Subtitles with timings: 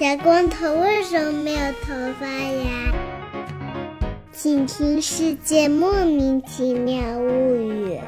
[0.00, 2.90] 小光头为什么没有头发呀？
[4.32, 7.98] 请听《世界莫名其妙物语》。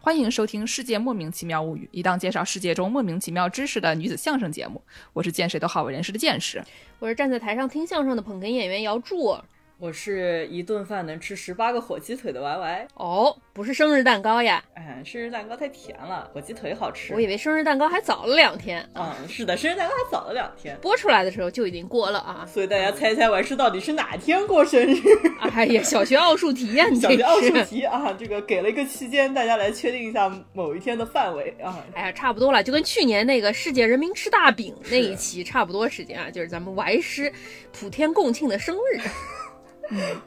[0.00, 4.80] 欢迎收听《世界莫名其妙物语》，一档介绍世界中莫名其妙知识的女子相声节目。
[5.12, 6.64] 我是见谁都好为人师的见识，
[6.98, 9.36] 我是站在台上听相声的捧哏演员姚柱。
[9.78, 14.64] 我是一顿饭能吃十八个火鸡腿的 Y Y 哦，不是生日蛋糕呀？
[14.72, 17.12] 哎，生日蛋糕太甜了，火鸡腿好吃。
[17.12, 18.88] 我以为生日蛋糕还早了两天。
[18.94, 20.78] 嗯，是的，生日蛋糕还早了两天。
[20.80, 22.48] 播出来的时候就已经过了啊。
[22.50, 24.96] 所以大家猜猜 Y 是到底是哪天过生日？
[25.40, 31.84] 哎呀，小学奥数题呀你，小学奥数题啊，这个给了一个期间，大家来确定一下某一天的范围啊。
[31.92, 37.30] 哎呀，差不多了，就跟去年那个世界人民吃大饼那一期差不多时间啊，就是咱们 Y 师
[37.78, 39.00] 普天共庆的生日。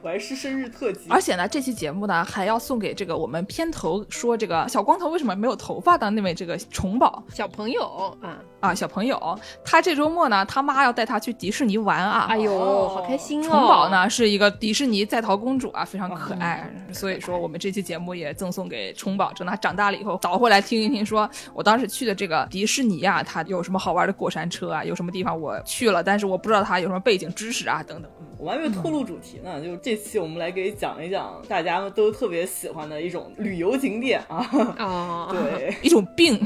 [0.01, 13.49] 我还是生日特辑，而且呢，这期节目呢还要送给这个我们片头说这个小光头为什么没有头发的那位这个虫宝小朋友啊啊小朋友，他这周末呢他妈要带他去迪士尼玩啊，哎呦好开心哦！
[13.49, 28.09] 虫宝呢是一个迪士尼在逃公主啊，非常可爱，所以说我们这期节目也赠送给虫宝，等他长大了以后倒回来听一听，说我当时去的这个迪士尼啊，它有什么好玩的过山车啊，有什么地方我去了，但是我不知道它有什么背景知识啊等等。
[28.39, 34.37] 我还没有透露主题呢，就这期我们来给讲一讲大家都特别喜欢的一种旅游景点啊
[34.77, 36.39] 啊， 对， 一种病，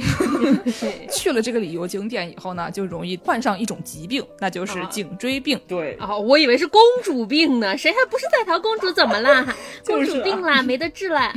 [1.11, 5.59] 去了这个旅游景点以后呢，就容易患上一种疾病，那就是颈椎病。
[5.67, 8.91] 对啊，我以为是公主病呢，谁还不是在逃公主？
[8.91, 9.55] 怎么啦？
[9.85, 11.31] 公主病啦，没得治了。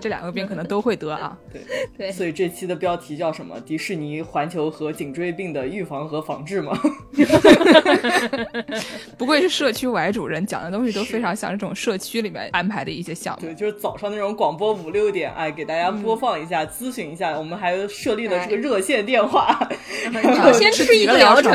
[0.00, 1.36] 这两个病可能都会得啊。
[1.52, 1.60] 对
[1.98, 3.58] 对，所以这期的标题叫什么？
[3.60, 6.78] 迪士尼环球和颈椎病的预防和防治吗？
[9.18, 9.82] 不愧是社。
[9.82, 17.36] 区委主任讲的东西都非常像这种社区里面安排的一些项目，对，就是早上那种广播五六点，哎，给大家播放一下，咨询一下。
[17.36, 19.68] 我们还设立了这个热线电话，
[20.08, 21.52] 你要先吃一个疗程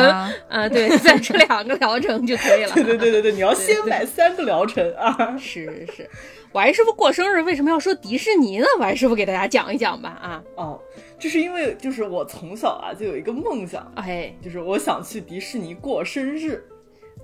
[0.49, 2.73] 啊，对，再吃两个疗程就可以了。
[2.73, 5.37] 对对对对对，你要先买三个疗程啊。
[5.37, 6.09] 是是是，
[6.51, 8.65] 王师傅过生日为什么要说迪士尼呢？
[8.77, 10.09] 王师傅给大家讲一讲吧。
[10.21, 10.77] 啊，哦，
[11.17, 16.61] 这是因为就是我从小啊就有一个梦想，哎，就是我想去迪士尼过生日。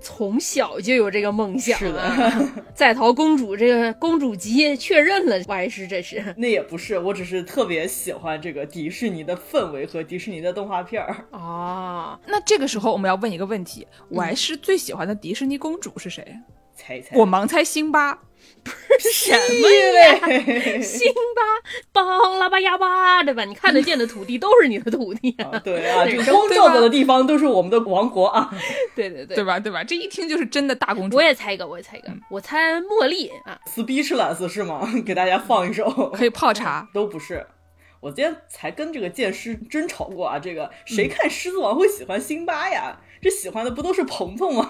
[0.00, 2.02] 从小就有这个梦想，是的，
[2.74, 6.34] 在逃公主这个公主级确认了，还是这是？
[6.36, 12.18] 那也不是，我只是特别喜欢这个迪士尼的氛围和迪士尼的动画片儿啊。
[12.26, 16.36] 那这个时候我们要问一个问题：我还是最喜欢的迪士尼公主是谁？
[16.74, 18.20] 猜一猜，我盲猜辛巴。
[18.62, 20.82] 不 是什么呀？
[20.82, 21.42] 辛巴，
[21.92, 23.44] 邦拉巴呀巴，对吧？
[23.44, 25.58] 你看得见的土地都是你的土地啊！
[25.62, 28.50] 对啊，这个光照着的地方都是我们的王国啊！
[28.96, 29.60] 对对对，对吧？
[29.60, 29.84] 对吧？
[29.84, 31.16] 这一听就是真的大公主。
[31.16, 34.88] 我也猜一个，我也猜一个，我猜茉莉啊，Speechless 是吗？
[35.04, 37.46] 给大家放一首，可以泡茶，都不是。
[38.00, 42.98] 我今天才跟这个剑师争吵过啊，这个谁看《狮子王》会喜欢辛巴呀？
[43.24, 44.68] 这喜欢的不都是鹏鹏吗？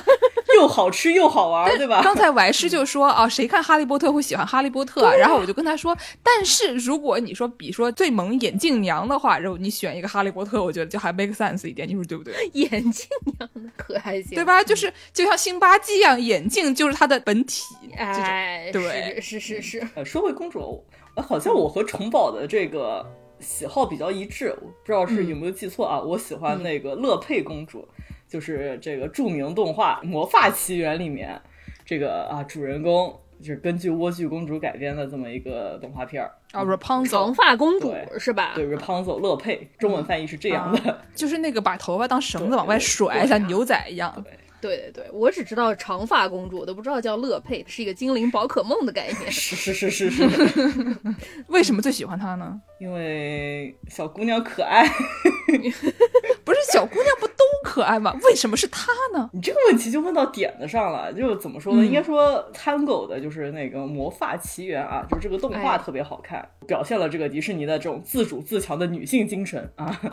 [0.56, 2.00] 又好吃又好玩，对吧？
[2.02, 5.02] 刚才王师就说啊，谁看《哈利波特》会喜欢《哈利波特》？
[5.04, 12.34] 啊然后我就跟他说，但是如果你说比说最萌眼镜娘的话，然后你选一个《哈利波特》，我觉得就还 make sense 一点，你说对不对？
[12.54, 13.06] 眼镜
[13.38, 14.64] 娘的可爱性，对吧？
[14.64, 17.62] 就是就像辛巴基一样，眼镜就是它的本体。
[17.98, 19.86] 哎，对，是是是。
[19.94, 20.82] 呃，说回公主，
[21.16, 23.06] 好像我和虫宝的这个。
[23.40, 26.00] 喜好比较一致，我不知道是有没有记错啊？
[26.00, 27.86] 我喜欢那个乐佩公主，
[28.28, 31.40] 就是这个著名动画《魔法奇缘》里面
[31.84, 38.52] 这个啊主人公，就是根据莴苣公主改编的这么一个动画片儿啊，Rapunzel 长发公主是吧？
[38.54, 44.12] 对，Rapunzel 乐佩，中文翻译是这样的，就是那个把头发当绳子往外甩，像牛仔一样。
[44.22, 49.30] 对对对对，我只知道长发公主，我都不知道叫乐佩，是一个精灵宝可梦的概念。
[49.30, 50.24] 是是是是是，
[51.48, 52.60] 为什么最喜欢她呢？
[52.78, 54.86] 因为小姑娘可爱。
[56.44, 58.16] 不是小姑娘不都可爱吗？
[58.22, 59.28] 为什么是她呢？
[59.32, 61.12] 你这个问题就问到点子上了。
[61.12, 61.84] 就怎么说呢？
[61.84, 70.00] 应该说 Tango 的就是那个《魔发奇缘》啊，就是这个动画特别好看，表现了这个迪士尼的这种自主自强的女性精神啊。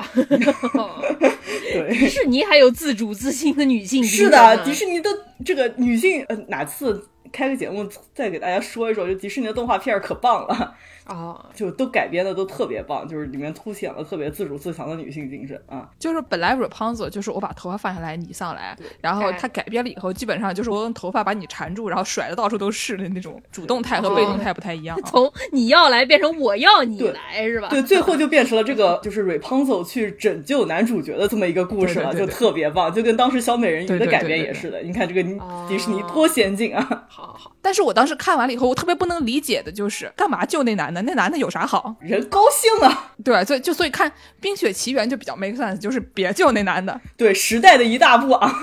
[1.71, 4.25] 对，迪士尼还有自主自信的女性精神。
[4.25, 5.07] 是的，迪士尼的
[5.45, 9.07] 这个女性，呃，哪次开个节目再给大家说一说？
[9.07, 10.75] 就迪士尼的动画片可棒了。
[11.07, 15.89] 啊，就都改编的都特别棒，就是里面凸显了特别自主自强的女性精神啊。
[15.97, 24.99] 就是本来 Rapunzel 就是我把头发放下来，你上来，然后他改编了以后，基本上就是我用头发把你缠住，然后甩的到处都是的那种主动态和被动态不太一样。
[25.07, 27.69] 从你要来变成我要你来是吧？
[27.69, 34.81] 对，最后就变成了这个就是 Rapunzel 去拯救男主角的这么一个故事了，就特别棒，就跟当时小美人鱼的改编也是的。
[34.81, 35.21] 你看这个
[35.67, 37.05] 迪士尼多先进啊！
[37.09, 41.01] 好好好，但是我当时看完了以后，我特别不能理解的就是，干嘛救那男的？
[41.01, 41.95] 那男的有啥好？
[41.99, 44.09] 人高兴啊，对，所以就所以看
[44.39, 46.99] 《冰雪奇缘》就比较 make sense，就是别救那男的。
[47.15, 48.51] 对时代的一大步啊。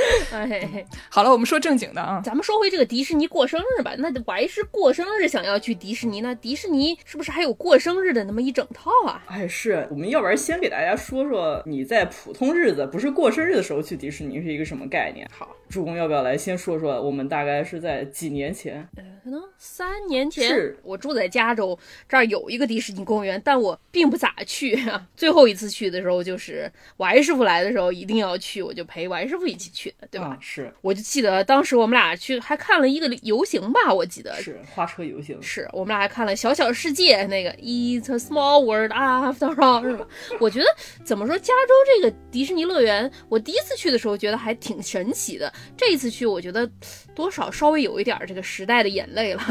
[0.32, 3.94] 哎，好了，我们说正经的啊，咱们说回这个迪士尼过生日吧。
[3.98, 9.22] 那我还是过生日想要去迪士尼，那迪士尼是不是还有过生日的那么一整套啊？
[9.26, 15.28] 哎，是我们要不然先给大家说说你在普通日子，不是过生日的时候去迪士尼是一个什么概念？
[15.36, 17.00] 好，助攻要不要来先说说？
[17.00, 18.86] 我们大概是在几年前，
[19.22, 21.78] 可能三年前是，我住在加州，
[22.08, 25.06] 这儿有一个迪士尼公园，但我并不咋去啊。
[25.14, 30.26] 最后一次去的时候，就是王师傅来的时候一定要去，我就陪王师傅一起去的，对吧？
[30.28, 40.04] 啊、是我就记得当时我们俩去还看了一个游行吧，我记得是花车游行，是我们俩还看了《小小世界》那个 It's a small world after all，是吧？
[40.40, 40.66] 我觉得
[41.04, 46.70] 怎么说，加州这个迪士尼乐园，我第一次去的时候觉得还挺神奇的，这一次去我觉得
[47.14, 49.42] 多少稍微有一点这个时代的眼泪了。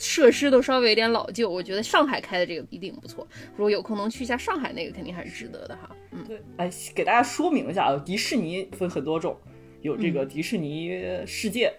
[0.00, 3.26] 设施都稍微有点老旧，我觉得上海开的这个一定不错。
[3.56, 5.90] 如果有空能去一下上海那个，肯定还是值得的哈。
[6.12, 9.36] 嗯，对，哎，给大家说明一下啊，迪士尼分很多种，
[9.82, 10.92] 有这个迪士尼
[11.26, 11.72] 世界。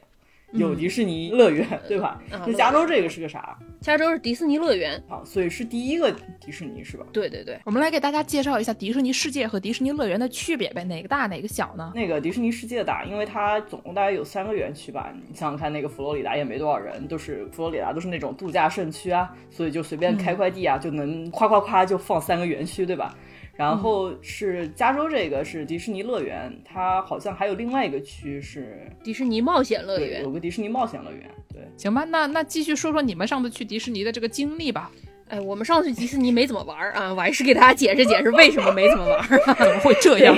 [0.53, 2.21] 有迪士尼乐园，对吧？
[2.31, 5.21] 啊那加州这个是个啥加州是迪士尼乐园，啊？
[5.23, 7.05] 所以是第一个迪士尼是吧？
[7.13, 11.93] 对对对，我们来给大家介绍一下迪士尼世界和迪士尼乐园的区别呗，哪个大哪个小呢？
[11.95, 15.13] 那个迪士尼世界大，因为它总共大概有三个园区吧。
[15.29, 23.15] 你想想看，那个佛罗里达也没多少人，都是佛罗里达都是那种度假胜区啊，所以就随便开块地啊，就能夸夸夸就放三个园区，对吧？
[23.59, 30.31] 然后是加州这个是迪士尼乐园，它好像还有另外一个区是迪士尼冒险乐，园有。
[30.31, 31.61] 个迪士尼冒险乐园，对。
[31.75, 34.89] 行吧，那那继续说说你们上次去迪士尼的这个经历吧。
[35.27, 39.27] 哎，我们上次迪士尼没怎么玩儿啊，我还是给大家解释解释为什么没怎么玩儿。
[39.55, 40.33] 怎 么会这样？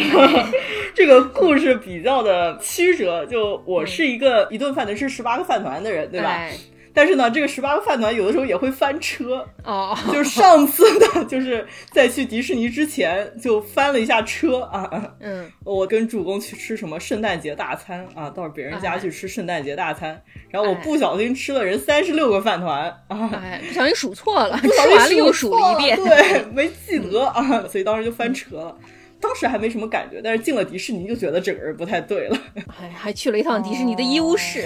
[0.96, 6.30] 这个故事比较的曲折，就我是一个一顿饭能吃十八个饭团的人，对吧？
[6.30, 6.58] 哎
[6.94, 14.82] 但是呢，这个十八个饭团有的时候也会翻车，哦，就是上次呢，就是在去迪士尼之前就翻了一下车啊。
[14.82, 25.98] 啊嗯，我跟主公去吃什么圣诞节大餐啊，到别人家去吃圣诞节大餐，然后我不小心吃了人三十六个饭团啊，哎，不小心数错了，吃完了心又数了一遍。
[25.98, 28.78] 对，没记得啊，所以当时就翻车了。
[29.22, 32.38] 当时还没什么感觉，但是进了迪士尼就觉得整个人不太对了，
[32.82, 34.62] 哎，还去了一趟迪士尼的医务室。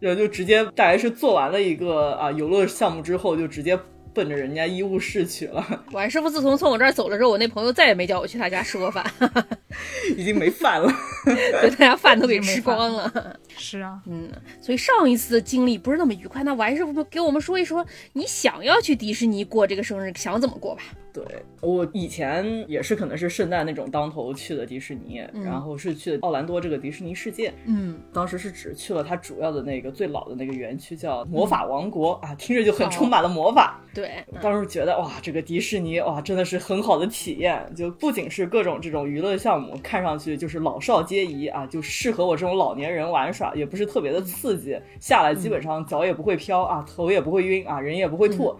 [0.00, 3.78] 然后就直接大概是做完了一个啊游乐项目之后，就直接
[4.12, 9.04] 奔着人家医务室去了，王师傅自从从我这儿走了之后，我那朋友再也没叫我去他家吃过饭，
[10.16, 10.92] 已经没饭了。
[11.24, 13.38] 对，他家饭都给吃光了。
[13.56, 14.30] 是啊，嗯，
[14.60, 16.44] 所以上一次的经历不是那么愉快。
[16.44, 20.82] 那王师傅给我们说一说，你想要去迪士尼过这个生日，想怎么过吧？
[21.14, 21.24] 对
[21.60, 33.80] 我以前也是可能是圣诞那种当头去的迪士尼，然后是去的奥兰多这个迪士尼世界，嗯，当时是只去了它主要的那个最老的那个园区叫魔法王国、啊，听着就很充满了魔法。
[33.94, 48.52] 对，嗯当时觉得哇，这个迪士尼哇真的是很好的体验，就不仅是各种这种娱乐项目，看上去就是老少皆宜啊，就适合我这种老年人玩耍，也不是特别的刺激，下来基本上脚也不会飘啊，头也不会晕啊，人也不会吐。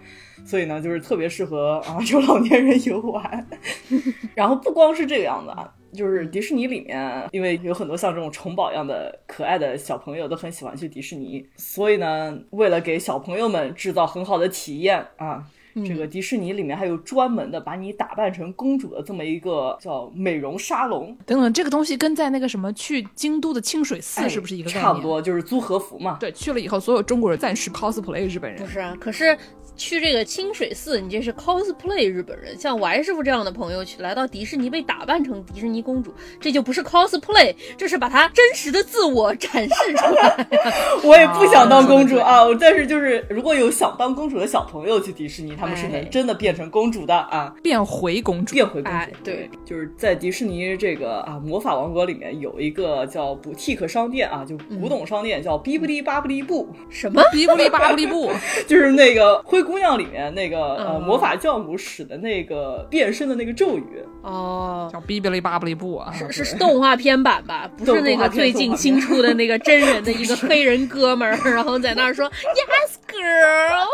[0.45, 3.47] 所以呢，就是特别适合啊，有老年人游玩。
[4.35, 15.45] 然后不光是这个样子啊，就是迪士尼里面，因为有很多像这种城堡一样的可爱的小朋友都很喜欢去迪士尼，所以呢，为了给小朋友们制造很好的体验啊。
[15.85, 24.85] 这个迪士尼里面还有专门的把你打扮成公主的这么一个叫美容沙龙，等等，这个东西跟在那个什么去京都的清水寺哎是不是一个概念？
[24.85, 25.01] 差不。
[25.01, 26.17] 多就是租和服嘛。
[26.21, 28.69] 对，去了以后，所有中国人暂时 cosplay 日本人不。
[28.69, 29.37] 是啊，可是
[29.77, 32.59] 去这个清水寺，你这是 cosplay 日本人。
[32.59, 40.47] 像王师傅这样的朋友去来到迪士尼，被打扮成迪士尼公主，这就不是 cosplay，这是把他真实的自我展示出来。
[41.03, 47.55] 我也不想当公主哦啊，我但是就是如果有想当公主的小朋友去迪士尼，他们是哎能真的变成公主的啊。
[47.63, 48.99] 变回公主，变回公主。
[48.99, 57.23] 哎对，就是在迪士尼这个啊魔法王国里面有一个叫 boutique 商店啊，就古董商店，叫哔不哩巴不哩布，什么？
[57.33, 58.31] 哔不哩吧不哩布，
[58.69, 64.05] 就是那个灰姑娘里面那个呃嗯魔法教母使的那个变身的那个咒语。
[64.23, 66.13] 哦，叫哔哔哩吧不哩布啊。
[66.13, 67.69] 是是是动画片版吧？
[67.77, 73.87] 不是那个最近新出的那个真人的一个黑人哥们儿， 然后在那儿说 Yes girl。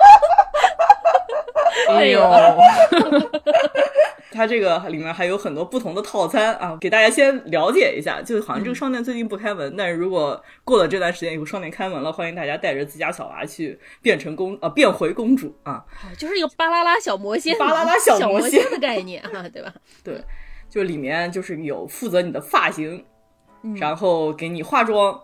[1.88, 2.20] 哎呦，
[4.30, 8.22] 它这个里面还有很多不同的套餐啊，给大家先了解一下。
[8.22, 15.84] 就好像这个商店最近不开门，但是如果过了这段时间以后，商店开门了，欢迎大家带着自家小娃去变成公啊变回公主啊。
[16.02, 19.72] 哦就是一个巴啦啦小魔仙，巴啦啦小小魔仙仙的概念啊，对吧？
[20.04, 20.22] 对，
[20.68, 23.04] 就里面就是有负责你的发型，
[23.62, 25.20] 嗯然后给你化妆，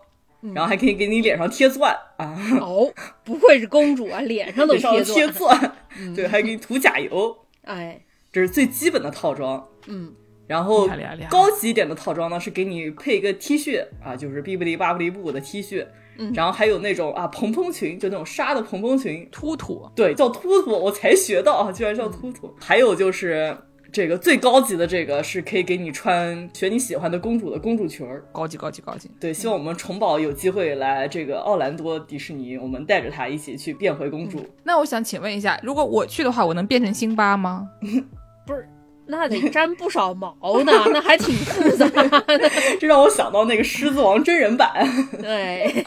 [0.55, 2.93] 然后还可以给你脸上贴钻啊，哦，
[3.25, 5.29] 不愧是公主啊，脸上都贴钻贴。
[5.29, 5.73] 钻，
[6.15, 8.01] 对，还给你涂甲油，哎，
[8.37, 9.67] 这是最基本的套装。
[9.87, 10.13] 嗯，
[10.47, 10.87] 然后
[11.31, 15.87] 高级一点的套装呢，是给你配一个 T 恤啊，就是哔不离巴不离布的 T 恤，
[16.19, 22.55] 嗯然后还有那种啊蓬蓬裙，就那种纱的蓬蓬裙，突突，对，叫突突，我才学到啊，居然叫突突。
[22.61, 23.57] 还有就是
[23.91, 28.23] 这个最高级的这个是可以给你穿选你喜欢的公主的公主裙儿。
[28.33, 29.11] 高级高级高级。
[29.19, 34.45] 对，希望我们虫宝有机会来这个奥兰多迪士尼，我们带着他一起去变回公主。
[34.63, 37.67] 那我想请问一下，如果我去的话，我能变成辛巴吗？
[38.47, 38.69] 不是，
[39.07, 40.35] 那得粘不少毛
[40.65, 42.51] 呢， 那还挺复杂的。
[42.81, 44.73] 这让我想到那个《狮子王》真人版。
[45.21, 45.83] 对。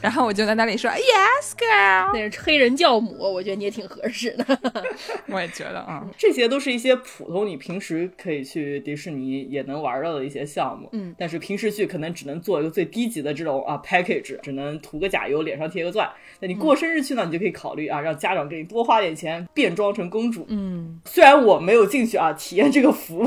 [0.00, 2.12] 然后我就在那里说 Yes, girl。
[2.12, 4.58] 那是黑人教母，我觉得你也挺合适的。
[5.28, 16.08] 我也觉得啊，这些都是一些普通你平时可以去迪士尼也能玩到的一些项目，嗯，但是平时去可能只能做一个最低级的这种啊 package，只能涂个甲油，脸上贴个钻。
[16.40, 20.44] 那你过生日去呢，你就可以考虑啊，让家长给你多花点钱变装成公主。
[20.48, 23.24] 嗯，虽然我没有进去啊体验这个服务，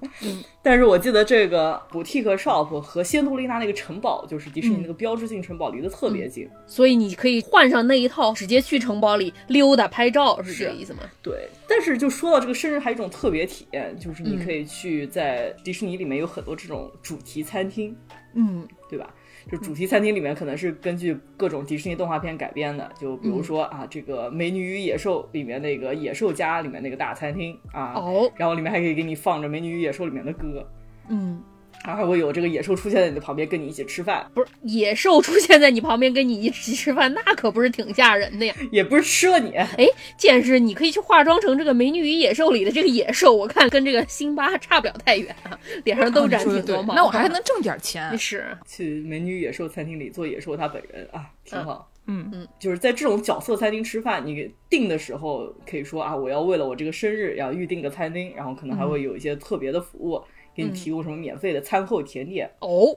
[0.62, 6.48] 但是我记得这个 boutique shop 和仙杜丽娜那个城堡，就是迪士尼那个标志性城堡，离得特别近。
[6.66, 11.00] 所以你可以换上那一套，直接去城堡里溜达拍照，是这个意思吗？
[11.22, 17.96] 对，但是就说到这个生日，还有一种特别体验，就是你嗯可以去在迪士尼里面有很多这种主题餐厅，
[18.34, 19.08] 嗯对吧？
[19.50, 23.44] 就主题餐厅里面可能是根据各种迪士尼动画片改编的，就比如嗯。
[23.44, 30.66] 说啊，这个《美女与野兽》里面那个野兽家里面那个大餐厅啊，哦，然后里面还可以给你放着《美女与野兽》里面的歌，
[31.08, 31.42] 嗯，
[31.84, 38.54] 然后还会有这个野兽出现在你的旁边跟你一起吃饭，不是野兽出现在你旁边跟你一起吃饭，那可不是挺吓人的呀。
[38.72, 39.86] 也不是吃了你，哎，
[40.16, 46.94] 剑士，你可以去化妆成这个《美女与野兽》里的这个野兽，我看跟这个辛巴差不了太远啊，脸上都哦沾你说得对挺多毛。
[46.94, 48.10] 那我还能挣点钱。
[48.16, 51.90] 是，去《美女与野兽》餐厅里做野兽他本人啊，挺好。
[52.06, 60.22] 嗯嗯，就是在这种角色餐厅吃饭，你订的时候可以说啊，我要为了我这个生日要预定个餐厅，然后可能还会有一些特别的服务，
[60.54, 62.50] 给你提供什么免费的餐后甜点。
[62.60, 62.96] 哦，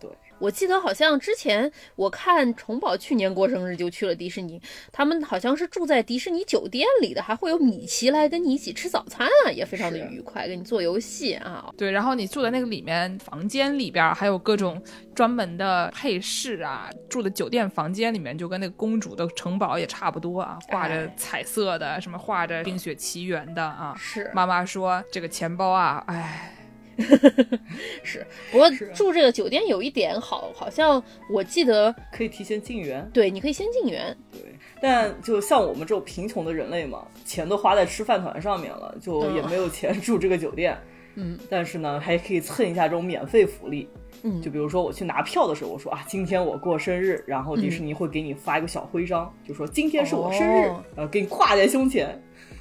[0.00, 4.60] 对，我记得好像之前我看虫宝去年过生日就去了迪士尼，
[4.92, 11.68] 他们好像是住在迪士尼酒店里的，还会有米奇来跟你一起吃早餐啊，也非常的愉快，跟你做游戏啊。
[11.76, 14.80] 对，然后你住的那个里面房间里边儿还有各种
[15.12, 23.92] 专门的配饰啊，住的酒店房间里面就跟那个公主的城堡也差不多啊，画着哎彩色的，什么画着《冰雪奇缘》的啊。
[23.98, 26.54] 是妈妈说这个钱包啊，哎，
[28.02, 31.02] 是，不过住这个酒店有一点好，好像
[31.32, 34.40] 我记得，可以提前进园，对，你可以先进园，对。
[34.80, 40.76] 但就像我们这种贫穷的人类嘛，钱都花在吃饭团上面了，就也没有钱住这个酒店。
[41.14, 43.88] 嗯，但是呢，还可以蹭一下这种免费福利。
[44.24, 52.20] 嗯就比如说我去拿票的时候，我说啊，今天我过生日，然后迪士嗯尼会给你发一个小徽章，就说今天是我生日，哦呃，给你挎在胸前，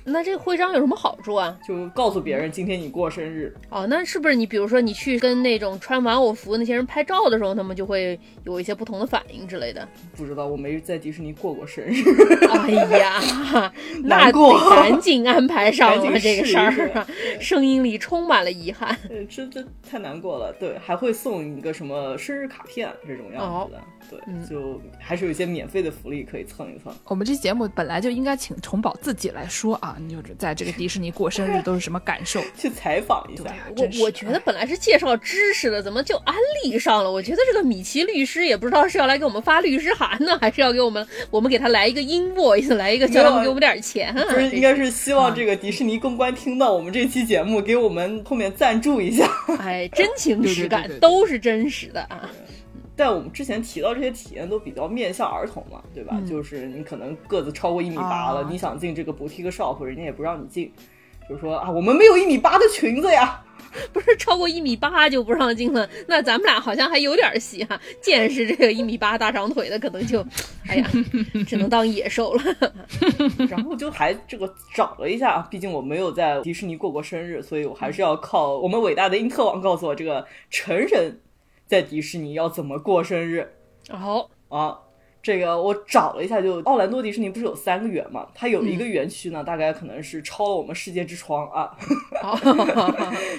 [0.10, 1.58] 那这个徽章有什么好处啊？
[1.68, 3.54] 就告诉别人今天你过生日。
[3.70, 9.88] 哦，那是不是你比如说你去跟那种穿玩偶服那些人拍照的时候，他们就会有一些不同的反应之类的？
[10.16, 12.02] 不知道，我没在迪士尼过过生日，
[12.50, 13.22] 哎呀，
[14.06, 17.06] 那得赶紧安排上赶紧了这个事儿啊，
[17.42, 18.98] 声音里充满了遗憾。
[19.10, 20.54] 呃，这这太难过了。
[20.60, 23.82] 对，还会送一个什么生日卡片这种样子的。
[24.10, 26.94] 对，嗯就还是有一些免费的福利可以蹭一蹭。
[27.06, 32.42] 我们这节目本来就应该请虫宝自己来说啊，你就是在这个迪士尼过生日都是什么感受？
[32.58, 33.44] 去采访一下
[33.76, 37.12] 我我觉得本来是介绍知识的，怎么就安利上了？
[37.12, 44.24] 我觉得这个米奇律师也不知道是要来给我们发律师函呢，还是要给我们我们给他来一个 invoice，来一个叫他们给我们点钱啊？
[44.30, 49.30] 不是，应该是希望这个迪士尼公关听到我们这期节目，给我们后面赞助一下。
[49.60, 52.30] 哎，真情实感对对对对对都是真实的啊。
[52.98, 56.16] 但我们之前提到这些体验都比较面向儿童嘛，对吧？
[56.18, 60.74] 嗯就是你可能个子超过一米八了，啊你想进这个 boutique shop，人家也不让你进，
[61.30, 63.44] 就是说啊，我们没有一米八的裙子呀。
[63.92, 70.25] 不是超过一米八就不让进了，那咱们俩好像还有点戏哈、见识这个一米八大长腿的，可能就，
[70.68, 70.89] 哎呀，
[71.46, 72.42] 只能当野兽了。
[73.50, 81.20] 然后就还这个找了一下，毕竟我没有在迪士尼过过生日，所以我还是要靠我们伟大的因特网告诉我，这个成人
[81.68, 83.54] 在迪士尼要怎么过生日
[83.90, 84.80] 好，啊。
[85.20, 88.30] 这个我找了一下，就奥兰多迪士尼不是有三个园嘛？
[88.34, 91.76] 它有一个园区呢，大概可能是超了我们世界之窗啊，
[92.22, 92.38] 好，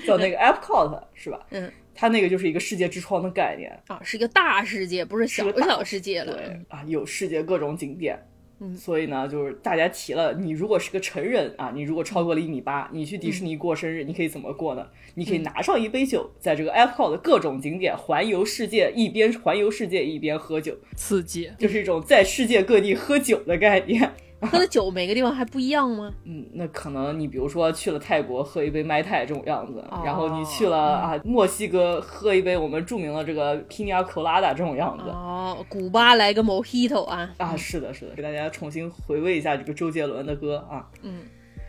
[0.07, 1.47] 叫那个 Epcot 是吧？
[1.49, 6.35] 嗯，它那个就是一个世界之窗的概念，啊，是一个大世界，不是小是小世界了。
[6.35, 8.19] 对啊，有世界各种景点，
[8.61, 14.87] 嗯所以呢，就是大家提了，你如果是个成人啊，你如果超过了一米八，你去迪士尼过生日，你可以怎么过呢？
[15.15, 21.51] 你可以拿上一杯酒，在这个 Epcot 的各种景点环游世界，一边环游世界一边喝酒，刺激。
[21.59, 24.13] 就是一种在世界各地喝酒的概念。
[24.41, 26.13] 喝的酒每个地方还不一样吗？
[26.25, 35.11] 嗯，那可能你比如说去了泰国喝一杯麦泰这种样子，哦然后你去了啊墨西哥喝一杯我们著名的这个 Pina Colada 这种样子。
[35.11, 40.87] 哦，古巴来个 Mojito 啊，啊，是的，是的，给大家重新回味一下这个周杰伦的歌啊。
[41.03, 41.23] 嗯，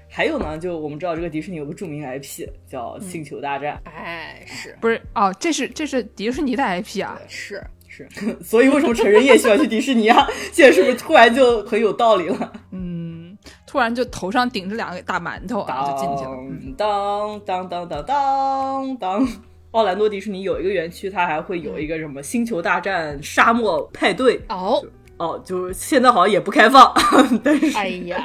[0.08, 8.08] 还有呢，就我们知道这个迪士尼有个著名 IP 叫《星球大战》哎，是不是哦，这是这是迪士尼的 IP 啊，是，是，
[8.42, 10.26] 所以为什么成人也喜欢去迪士尼啊？
[10.54, 12.54] 现在是不是突然就很有道理了？
[12.72, 16.32] 嗯，突然就头上顶着两个大馒头啊，就进去了。
[16.50, 19.28] 嗯当当当当当当。
[19.72, 24.84] 奥兰多迪士尼有一个园区，它还会有一个什么星球大战沙漠派对哦，
[25.18, 26.92] 哦，就是现在好像也不开放，
[27.44, 28.18] 但是哎呀，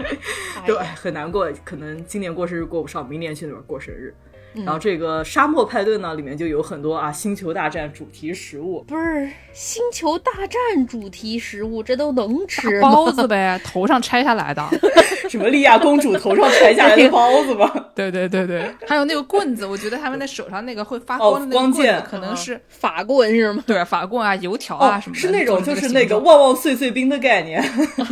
[0.79, 4.15] 哎很难过，可能今年过生日过不上，明年去那边过生日。
[4.55, 12.81] 嗯然后这个沙漠派对呢，里面就有很多啊星球大战主题食物，不是星球大战主题食物，这都能吃？
[12.81, 14.63] 包子呗， 头上拆下来的。
[15.29, 17.69] 什么莉亚公主头上拆下来的 包子吗？
[17.95, 23.65] 对对对对，还有那个棍子，我觉得他们那手上那个会发哦光的那个可能是、法棍是吗？
[23.67, 27.61] 对法棍啊、油条啊哦什么，的，是那种就是那个旺旺碎碎冰的概念。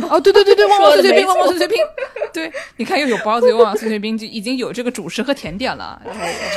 [0.09, 1.77] 哦，对对对对，旺旺碎碎冰，旺旺碎碎冰，
[2.33, 6.01] 对，你看又有包子，又旺旺碎碎冰，就已经有这个主食和甜点了，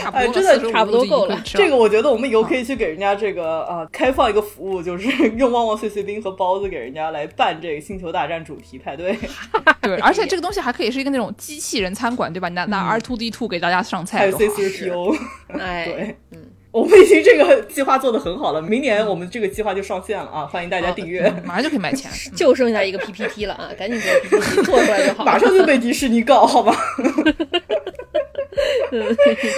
[0.03, 9.17] 差不多了，哎真的差不多够了这个我觉得我们以后可以去给人家这个啊、开放一个服务，就是 用旺旺碎碎冰和包子给人家来办这个星球大战主题派对。
[9.83, 12.49] 对，而且这个东西还可以是一个那种机器人餐馆，对吧？
[12.49, 15.15] 拿拿 R two D two 给大家上菜还有 C C P O
[15.59, 16.39] 哎，对，嗯，
[16.77, 20.45] 我们已经这个计划做得很好了，明年我们这个计划就上线了啊！
[20.45, 25.33] 欢迎大家订阅，马上就可以卖钱， 就剩下一个 PPT 了啊，赶紧给 PPT 做出来就好了。
[25.33, 26.77] 马上就被迪士尼告，好吧？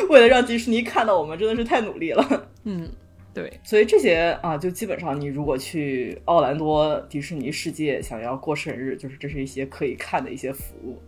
[0.08, 2.46] 为了让迪士尼看到我们，真的是太努力了。
[2.62, 2.88] 嗯，
[3.34, 11.02] 对，所以这些啊，就基本上你如果去奥兰多迪士尼世界想要过生日，就是这是一些可以看的一些服务。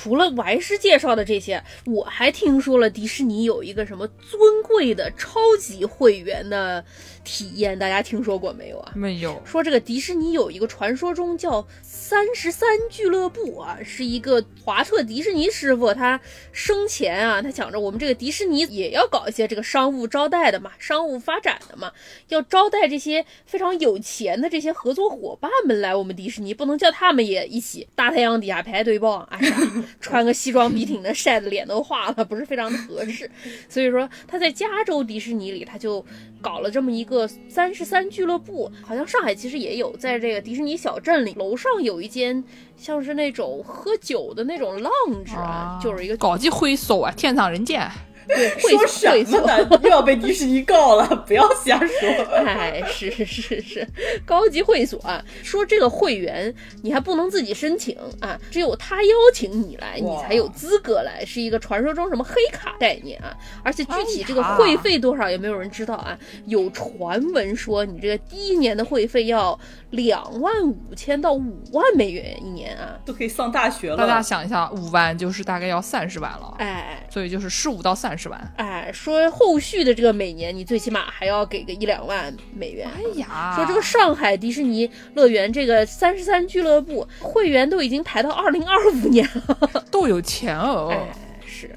[0.00, 6.84] 除了玩师介绍的这些，我还听说了迪士尼有一个什么尊贵的超级会员的
[7.24, 8.92] 体验，大家听说过没有啊？
[8.94, 16.20] 没有，说这个迪士尼有一个传说中叫三十三俱乐部啊，是一个华特迪士尼师傅，他
[16.52, 21.90] 生前啊，他想着我们这个迪士尼也要搞一些这个商务招待的嘛，商务发展的嘛，
[22.28, 29.56] 要招待这些非常有钱的这些合作伙伴们来我们迪士尼，不能叫他们也一起大太阳底下排队报，哎呀，
[30.00, 33.30] 穿个西装笔挺的，晒得脸都化了，不是非常的合适。
[33.68, 36.04] 所以说他在加州迪士尼里，他就
[36.40, 42.42] 搞了这么一个三十三俱乐部，好像上海其实也有，在这个迪士尼小镇里，楼上有一间
[42.76, 47.88] 像是那种喝酒的那种 lounge 啊，就是一个高级会所啊，天上人间。
[48.28, 49.38] 对会说所会所。
[49.38, 49.80] 什么呢？
[49.82, 52.08] 又要被迪士尼告了， 不要瞎说。
[52.36, 53.88] 哎，是是是是，
[54.24, 55.24] 高级会所啊。
[55.42, 63.36] 说这个会员你还不能自己申请啊，只有他邀请你来，你才有资格来，是一个传说中什么黑卡概念啊。
[63.62, 66.18] 而且具体这个会费多少也没有人知道啊。
[66.46, 69.58] 有传闻说你这个第一年的会费要
[69.90, 72.98] 两万五千到五万美元一年啊。
[73.04, 73.96] 都可以上大学了。
[73.96, 78.52] 大家想一下，五万就是大概要三十万了，哎所以就是十五到三十万。
[78.56, 82.88] 哎，说后续的这个每年你最起码还要给个一两万美元。
[82.96, 89.84] 哎呀，说这个上海迪士尼乐园这个三十三俱乐部会员都已经排到二零二五年了。
[89.92, 90.88] 都有钱哦。
[90.90, 91.14] 哎，
[91.46, 91.70] 是，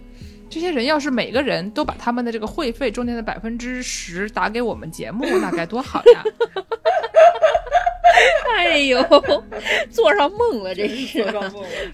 [0.50, 6.24] 这些人要是每个人都把他们的这个会费中间的百分之十打给我们节目，那该多好呀！
[8.56, 9.04] 哎呦，
[9.90, 11.24] 做上梦了，这是。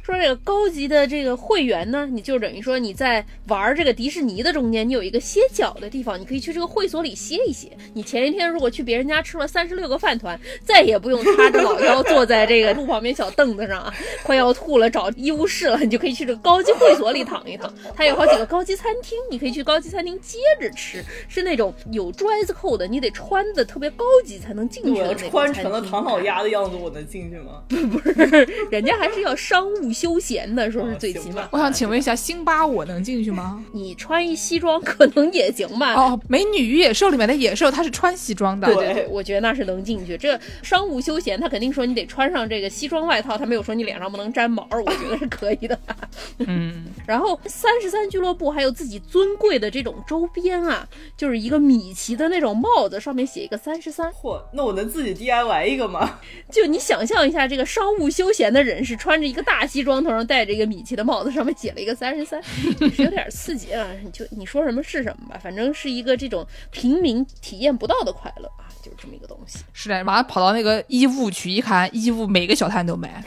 [0.04, 7.70] 说这个高级的这个会员呢，你就等于说你在玩这个迪士尼的中间，你有一个歇脚的地方，你可以去这个会所里歇一歇。
[7.94, 17.74] 你前一天如果去别人家吃了三十六个饭团，再也不用叉着老腰坐在这个路旁边小凳子上啊，快要吐了找医务室了，你就可以去这个高级会所里躺一躺。
[17.96, 27.64] 它有好几个高级餐厅，你可以去高级餐厅接着吃，是那种有 dress code 的，你得穿的特别高级才能进去的那种穿成了餐厅唐老鸭的样子，我能进去吗？
[27.68, 31.48] 不 不是人家还是要商务休闲的，说是最起码。
[31.52, 33.64] 我想请问一下，辛巴我能进去吗？
[33.74, 35.94] 你穿一西装可能也行吧。
[35.94, 38.68] 哦，美女与野兽里面的野兽，他是穿西装的。
[38.68, 40.18] 对对对，我觉得那是能进去。
[40.18, 45.78] 这商务休闲，他肯定说你得穿上这个西装外套，他没有说你脸上不能沾毛，我觉得是可以的。
[46.40, 54.12] 嗯，然后三十三俱乐部还有自己尊贵的这种周边啊，就是一个米奇的那种帽子，上面写一个三十三。
[54.12, 55.97] 嚯，那我能自己 DIY 一个吗？
[56.52, 63.88] 就你想象一下，这个商务休闲的人士穿着一个大西装，头上戴着一个米奇的帽子，上面写了一个三十三，是有点刺激啊！
[64.12, 69.60] 就你说什么是什么吧，反正是一个这种平民体验不到的快乐啊，就是这么一个东西。
[69.74, 73.24] 是的，马上跑到那个衣物区一看，衣物每个小摊都卖。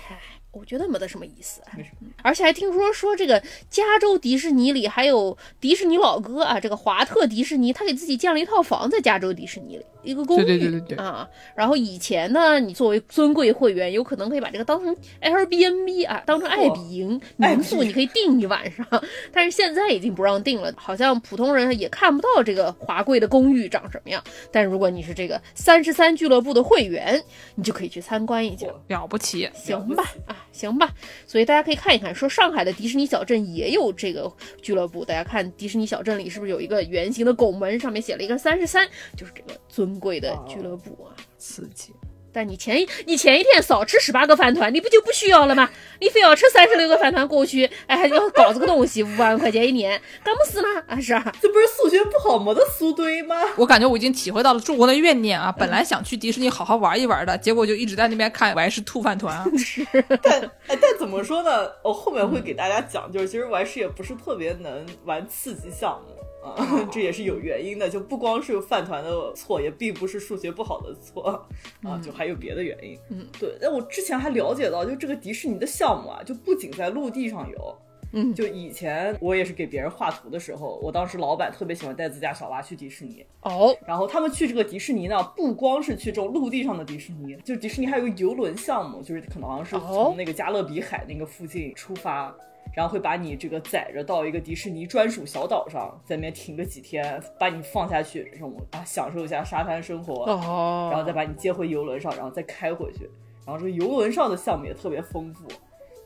[0.53, 1.61] 哎，我觉得没得什么意思，
[2.23, 9.85] 而且还听说说这个加州迪士尼里还有迪士尼老哥啊，这个华特迪士尼他给自己建了一套房在加州迪士尼里。
[10.03, 18.87] 一个公寓对对对对对啊，然后以前呢，你作为尊贵会员，有可能可以把这个当成 Airbnb 啊，当成爱彼迎民宿，你可以订一晚上。
[19.31, 24.25] 但是现在已经不让订了，好像普通人也看不到这个华贵的公寓长什么样。
[24.51, 27.23] 但如果你是这个三十三俱乐部的会员，
[27.55, 30.03] 你就可以去参观一下，了不起，行吧？
[30.27, 30.91] 啊，行吧。
[31.27, 39.91] 所以大家可以看一看，说上海的迪士尼小镇也有这个俱乐部，大家看迪士尼小镇里是不是有一个圆形的拱门，上面写了一个三十三，就是这个尊。
[39.91, 41.93] 尊贵的俱乐部啊，刺激！
[42.33, 45.69] 但你前你前一天少吃十八个饭团，你不就不需要了吗？
[46.01, 50.69] 你非要吃三十六个饭团过去，哎，还要搞这个东西，五万块钱一年，干么事呢？
[50.87, 53.37] 啊，是啊，这不是数学不好没得苏堆吗？
[53.57, 55.51] 我感觉我已经体会到了中国的怨念啊！
[55.53, 59.45] 本来想去迪士尼好好玩一玩的，结果就一直在那边看，我还是吐饭团啊！
[59.59, 59.87] 是，
[60.23, 61.69] 但哎，但怎么说呢？
[61.83, 66.15] 我后面会给大家讲，就是其实我还是也不是特别能玩刺激项目。
[66.43, 66.57] 啊，
[66.91, 71.47] 这也是有原因的，就不光是饭团的错，也并不是数学不好的错
[71.83, 72.99] 啊，就还有别的原因。
[73.11, 73.57] 嗯，对。
[73.61, 77.79] 那我之前还了解到，就这个迪士尼的项目啊，就不仅在陆地上有，
[78.13, 83.25] 嗯，就以前我也是给别人画图的时候，我当时老板特别喜欢带自家小娃去迪士尼。
[83.43, 92.35] 哦，然后他们去这个迪士尼呢，不光是去这种陆地上的迪士尼，就迪士尼还有个游轮项目，就是可能好像是从那个加勒比海那个附近出发。
[92.75, 103.11] 然后会把你这个载着到一个迪士尼专属小岛上，在那边停个几天，把你放下去，让我啊享受一下沙滩生活，哦，然后再把你接回游轮上，然后再开回去。
[103.45, 105.49] 然后这个游轮上的项目也特别丰富，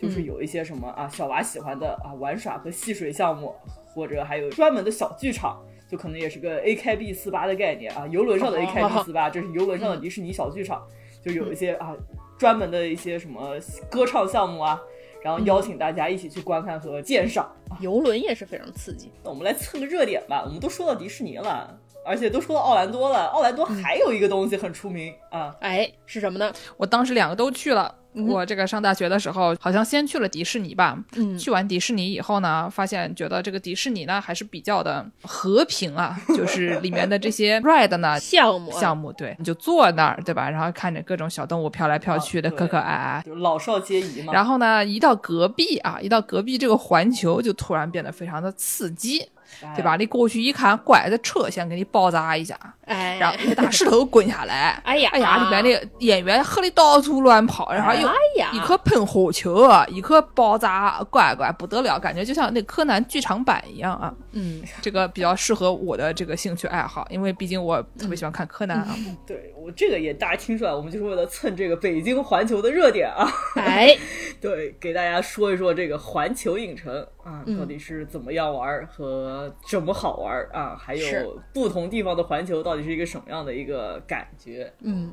[0.01, 3.55] 就是有一些什么啊小娃喜欢的啊玩耍和戏水项目，
[3.93, 10.83] 或者还有专门的小剧场，就可能也是个 A K B 四八的概念啊，游轮上的 A K B 四八，这是游轮上的迪士尼小剧场，
[11.23, 11.95] 就有一些啊
[12.39, 13.59] 专门的一些什么
[13.91, 14.81] 歌唱项目啊。
[15.25, 19.11] 然后邀请大家一起去观看和鉴赏，游轮也是非常刺激。
[19.23, 21.75] 那我们来蹭个热点吧，我们都说到迪士尼了。
[22.07, 26.53] 而且都说到奥兰多了，奥兰多还有一个东西很出名啊，哎，是什么呢？
[26.77, 27.95] 我当时两个都去了。
[28.15, 30.97] 我这个上大学的时候，好像先去了迪士尼吧。
[31.17, 40.49] 嗯，去完迪士尼以后呢，发现觉得这个迪士尼呢还是比较的和平啊， 就是里面的这些 ride 呢项目项目，对，你就坐那儿，对吧？
[40.49, 44.33] 然后看着各种小动物飘来飘去的，可可爱爱，就老少皆宜嘛。
[44.33, 49.29] 然后呢，一到隔壁啊，一到隔壁这个环球，就突然变得非常的刺激。
[49.77, 49.97] 对吧？
[49.97, 58.09] 你过去一看，拐着车先给你包扎一下，哎，然后一个大石头滚下来，哎呀，哎呀，里面的演员喝的到处乱跑，然后又
[58.53, 64.13] 一颗喷火球，一颗爆炸，乖乖不得了，感觉就像那柯南剧场版一样啊。
[64.33, 68.97] 嗯，这个比较适合我的这个兴趣爱好，因为毕竟我特别喜欢看柯南啊。
[69.27, 73.31] 对我这个也大家听出来，我们就是为了蹭这个北京环球的热点啊。
[73.57, 73.97] 哎，
[74.41, 80.77] 对，给大家说一说这个环球影城啊，到底是怎么样玩和怎么好玩啊？
[80.77, 84.73] 还有不同地方的环球到底是一个什么样的一个感觉？
[84.81, 85.13] 嗯，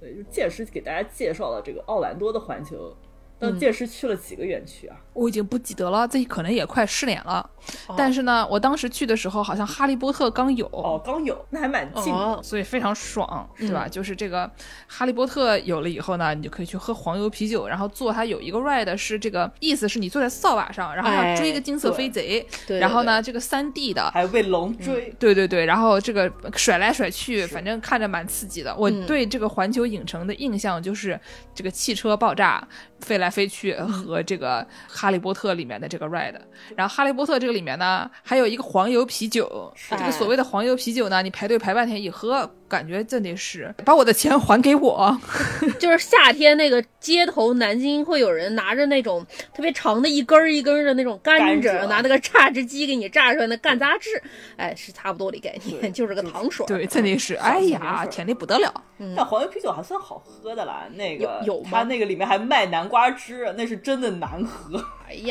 [0.00, 2.94] 对，就届时给大家介绍了这个奥兰多的环球。
[3.42, 4.96] 那届时去了几个园区啊？
[5.12, 7.48] 我已经不记得了，这可能也快失联了。
[7.96, 13.86] 但是呢，我当时去的时候，好像哈利波特刚有哦，刚有，那还蛮近，所以非常爽，对吧？
[13.86, 14.50] 就是这个
[14.86, 22.46] 哈利波特有了以后呢，你就可以去喝黄油啤酒，然后坐它有一个 ride 是这个意思是你坐在扫把上，然后要追一个金色飞贼，
[22.80, 28.74] 然后呢这个三 D 的还被龙追，对对对，然后这个甩来甩去，反正看着蛮刺激的。
[28.76, 31.20] 我对这个环球影城的印象就是
[31.54, 32.66] 这个汽车爆炸。
[33.02, 36.34] 飞来飞去和这个《哈利波特》里面的这个 ride，
[36.76, 39.72] 然后《哈利波特》这个里面呢，还有一个黄油啤酒。
[39.90, 42.50] 这个所谓的黄油啤酒呢，你排队排半天一喝。
[42.72, 45.14] 感觉真的是把我的钱还给我，
[45.78, 54.08] 就是夏天那个街头，南京会有人拿着那种特别长的一根儿一根儿的那种甘蔗，拿那个榨汁机给你榨出来的干杂汁，
[54.56, 56.64] 哎，是差不多的概念， 就是个糖水。
[56.64, 58.72] 对，真的是，哎呀，甜的不得了。
[59.14, 64.82] 但黄油啤酒还算好喝的啦，那个有它那个里面还卖南瓜汁，那是真的难喝。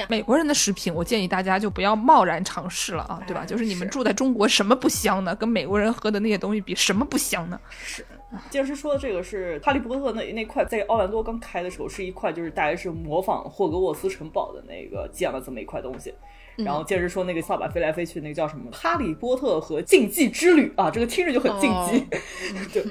[0.09, 3.45] 美国人的食品，我建议大家就不要贸然尝试了啊，对吧？
[3.45, 5.35] 就是你们住在中国，什么不香呢？
[5.35, 7.59] 跟美国人喝的那些东西比，什么不香呢？
[7.83, 8.05] 是，
[8.49, 16.13] 剑师说的这个是哈利波特那那块，在奥兰多刚开的时候是一块，就是大概是模仿霍格沃茨城堡的那个建了这么一块东西。
[16.57, 18.69] 然后接着说那个扫把飞来飞去，那个叫什么？
[18.71, 22.05] 哈利波特和竞技之旅啊，这个听着就很竞技。
[22.73, 22.83] 对。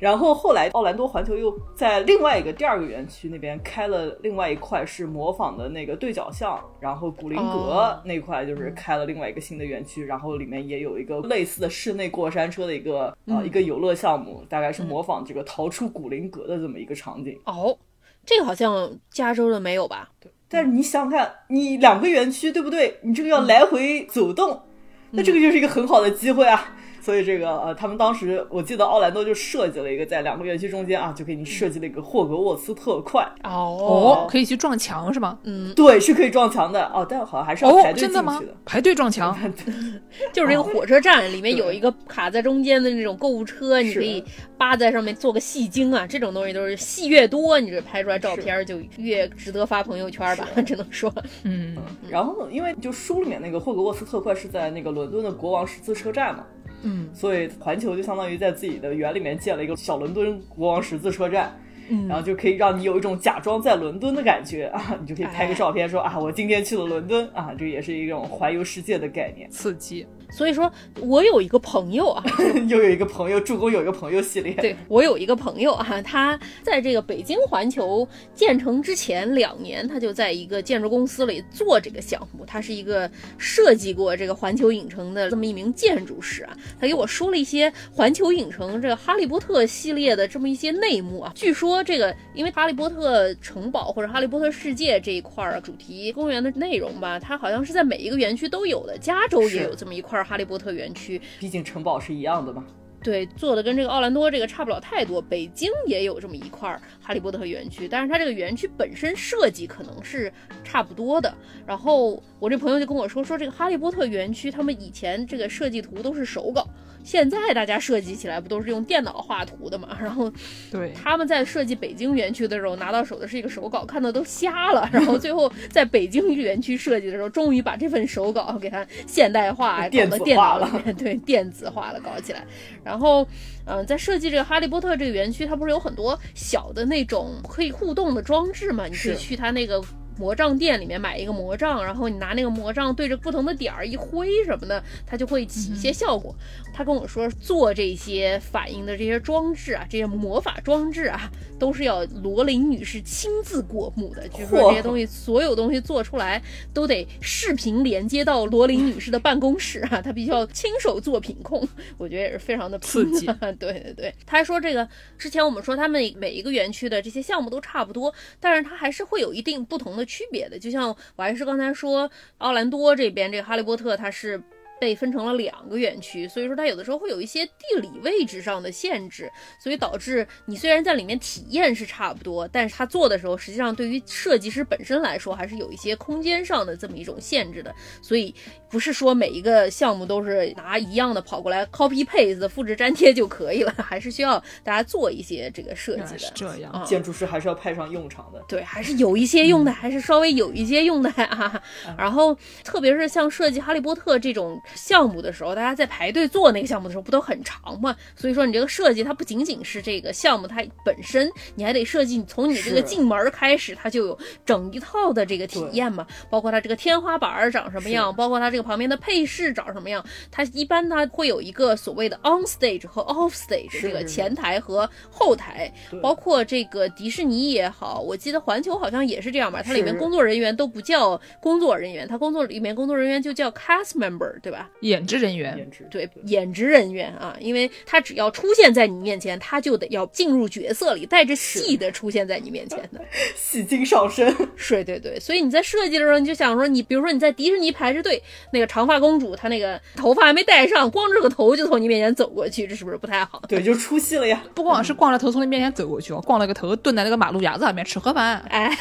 [0.00, 6.62] 然后后来奥兰多环球又在另外一个第二个园区那边开了另外一块，是模仿的那个对角巷。
[6.80, 17.40] 然后古灵阁那块就是开了另外一个新的园区，然后里面也有一个类似的室内过山车的一个啊一个游乐项目，大概是模仿这个逃出古灵阁的这么一个场景。
[17.46, 17.78] 哦，
[18.26, 20.10] 这个好像加州的没有吧？
[20.20, 20.30] 对。
[20.48, 22.98] 但是你想想看，你两个园区对不对？
[23.02, 24.62] 你这个要来回走动，
[25.10, 26.74] 那这个就是一个很好的机会啊。
[27.04, 35.38] 所以这个呃，他们当时我记得奥兰多就设计了一个在两个园区中间啊，就给你设计了一个霍格沃茨特快哦，可以去撞墙是吗？
[35.42, 39.38] 嗯，对，是可以撞墙的哦，但好像还是要排队进去的，排队撞墙
[40.32, 44.24] 就是那个火车站里面有一个卡在中间的那种购物车，你可以
[44.56, 51.12] 扒在上面做个戏精啊，这种东西都是戏越多，你这拍出来照片就越值得发朋友圈吧， 只能说，
[51.44, 51.76] 嗯。
[52.08, 56.44] 然后因为就书里面那个霍格沃茨特快是在那个伦敦的国王十字车站嘛。
[56.84, 61.52] 嗯，所以环球就相当于在自己的园里面建了一个小伦敦国王十字车站，
[61.88, 70.06] 嗯，然后就可以让你有一种假装在伦敦的感觉啊，你就可以拍个照片说啊，我今天去了伦敦啊，这也是一种环游世界的概念，刺激。
[70.34, 70.70] 所以说，
[71.00, 72.24] 我有一个朋友啊，
[72.68, 74.52] 又有一个朋友，助攻有一个朋友系列。
[74.54, 82.44] 对我有一个朋友啊，他在这个北京环球建成之前两年，他就在一个建筑公司里做这个项目。
[82.44, 86.56] 他是一个设计过这个环球影城的这么一名建筑师啊。
[86.80, 91.30] 他给我说了一些环球影城这个哈利波特系列的这么一些内幕啊。
[91.36, 98.98] 据说这个因为哈利波特城堡或者哈利波特世界这一块儿主题公园的内容吧，它好像是在每一个园区都有的。
[98.98, 100.23] 加州也有这么一块。
[100.24, 102.64] 哈利波特园区，毕竟城堡是一样的嘛。
[103.02, 105.20] 对，做的跟这个奥兰多这个差不了太多。
[105.20, 110.32] 北京也有这么一块哈利波特园区，但是它这个园区本身设计可能是
[110.64, 111.30] 差不多的。
[111.66, 116.66] 然后我这朋友就跟我说，说这个哈利波特园区，他们以前这个设计图都是手稿。
[117.04, 119.96] 现在大家设计起来不都是用电脑画图的嘛？
[120.02, 120.32] 然后，
[120.72, 124.88] 对，他们在设计北京园区的时候拿到手的是一个手稿，看的都瞎了。
[124.92, 132.42] 然后最后在北京园区设计的时候，终于把这份手稿给它现代化， 搞到电脑里面，对，电子化了搞起来。
[132.82, 133.26] 然后，
[133.66, 138.86] 嗯，在设计这个哈利波特这个园区，它不是有很多小的那种可以互动的装置嘛？
[138.86, 139.84] 你可以去它那个。
[140.16, 146.34] 魔杖店里面买一个魔杖，然后你拿那个魔杖对着不同的点儿一挥什么的，它就会起一些效果。
[146.72, 154.28] 他跟我说做这些反应的这些装置啊，这些魔法装置啊，都是要罗琳女士亲自过目的。
[154.28, 161.66] 据说这些东西，所有东西做出来都得视频连接到罗琳女士的办公室啊，她必须要亲手做品控。
[161.96, 163.26] 我觉得也是非常的刺激。
[163.58, 170.03] 对对对，他还说这个之前我们说他们每一个园区的这些项目都差不多，但是它还是会有一定不同的。
[170.04, 174.42] 区别的，就像我还是刚才说，奥兰多这边这个哈利波特，它是。
[174.80, 179.30] 被分成了两个园区，所以说它有的时候会有一些地理位置上的限制，
[179.62, 187.72] 所以导致你虽然在里面体验是差不多，但是它做的时候，实际上对于设计师本身来说，还是有一些空间上的这么一种限制的。
[188.02, 188.34] 所以
[188.74, 196.32] 不是说每一个项目都是拿一样的跑过来 copy paste 复制粘贴就可以了， 还是需要大家做一些这个设计的。
[196.34, 198.42] 这样，建筑师还是要派上用场的。
[198.48, 201.62] 对，还是有一些用的，还是稍微有一些用的啊。
[201.96, 204.60] 然后特别是像设计哈利波特这种。
[204.74, 207.94] 项目的时候，大家在排队做那个项目的时候，不都很长吗？
[208.16, 216.04] 所以说，你这个设计它不仅仅是这个项目它本身，你还得设计从你这个进门开始，它就有整一套的这个体验嘛。
[216.28, 220.04] 包括它这个天花板长什么样，包括它这个旁边的配饰长什么样。
[220.30, 225.72] 它一般它会有一个所谓的 on stage 和 off stage 这个前台和后台。
[226.02, 229.62] 包括这个迪士尼也好，我记得环球好像也是这样吧。
[229.62, 234.70] 它里面工作人员都不叫工作人员，它工作里面工作人员就叫 cast member，对吧？
[234.80, 243.00] 演职人员，对，演职人员啊，因为他只要出现在你面前，他就得要进入角色里，带着戏的出现在你面前的，
[243.36, 244.34] 戏精上身。
[244.56, 248.22] 是，对对，所以你在设计的时候，你就想说，你比如说你在迪士尼排着队，
[248.54, 253.42] 那个长发公主她那个头发还没戴上，光着个头就从你面前走过去，这是不是不太好？
[253.46, 254.42] 对，就出戏了呀。
[254.54, 258.38] 不光是光着头从你面前走过去，光了个头蹲在那个马路牙子上面吃盒饭。
[258.48, 258.74] 哎，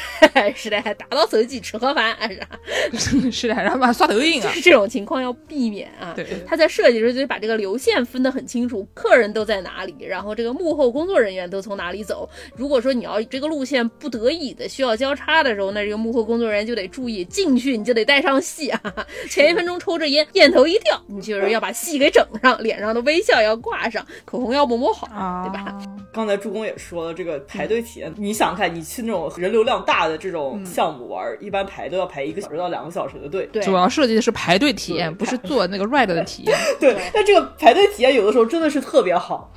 [0.56, 2.16] 是的，打到手机吃盒饭
[2.94, 5.92] 是 是的，然后把刷抖音啊，这种情况要避免。
[6.00, 12.30] 啊，对，他在设计时就得把这个流线分得很清楚，客人都在哪里，然后这个幕后工作人员都从哪里走。
[12.56, 18.82] 如果说你要这个路线不得已的需要交叉的时候，那这个幕后工作人员就得注意进去，你就得带上戏啊。
[19.30, 25.08] 前一分钟抽着烟，烟头一掉，你就是要把戏给整上，脸上的微笑要挂上，口红要抹抹好，
[25.46, 25.80] 对吧？
[26.12, 33.48] 刚才助攻也说了，这个排队体验，你想想看，你去那种人流量大的这种项目玩，一般排都要排一个小时到两个小时的队。
[33.54, 36.58] 对，主要设计的是排队体验，不是做那个 ride 的体验。
[36.80, 39.52] 对，但这个排队体验有的时候真的是特别好。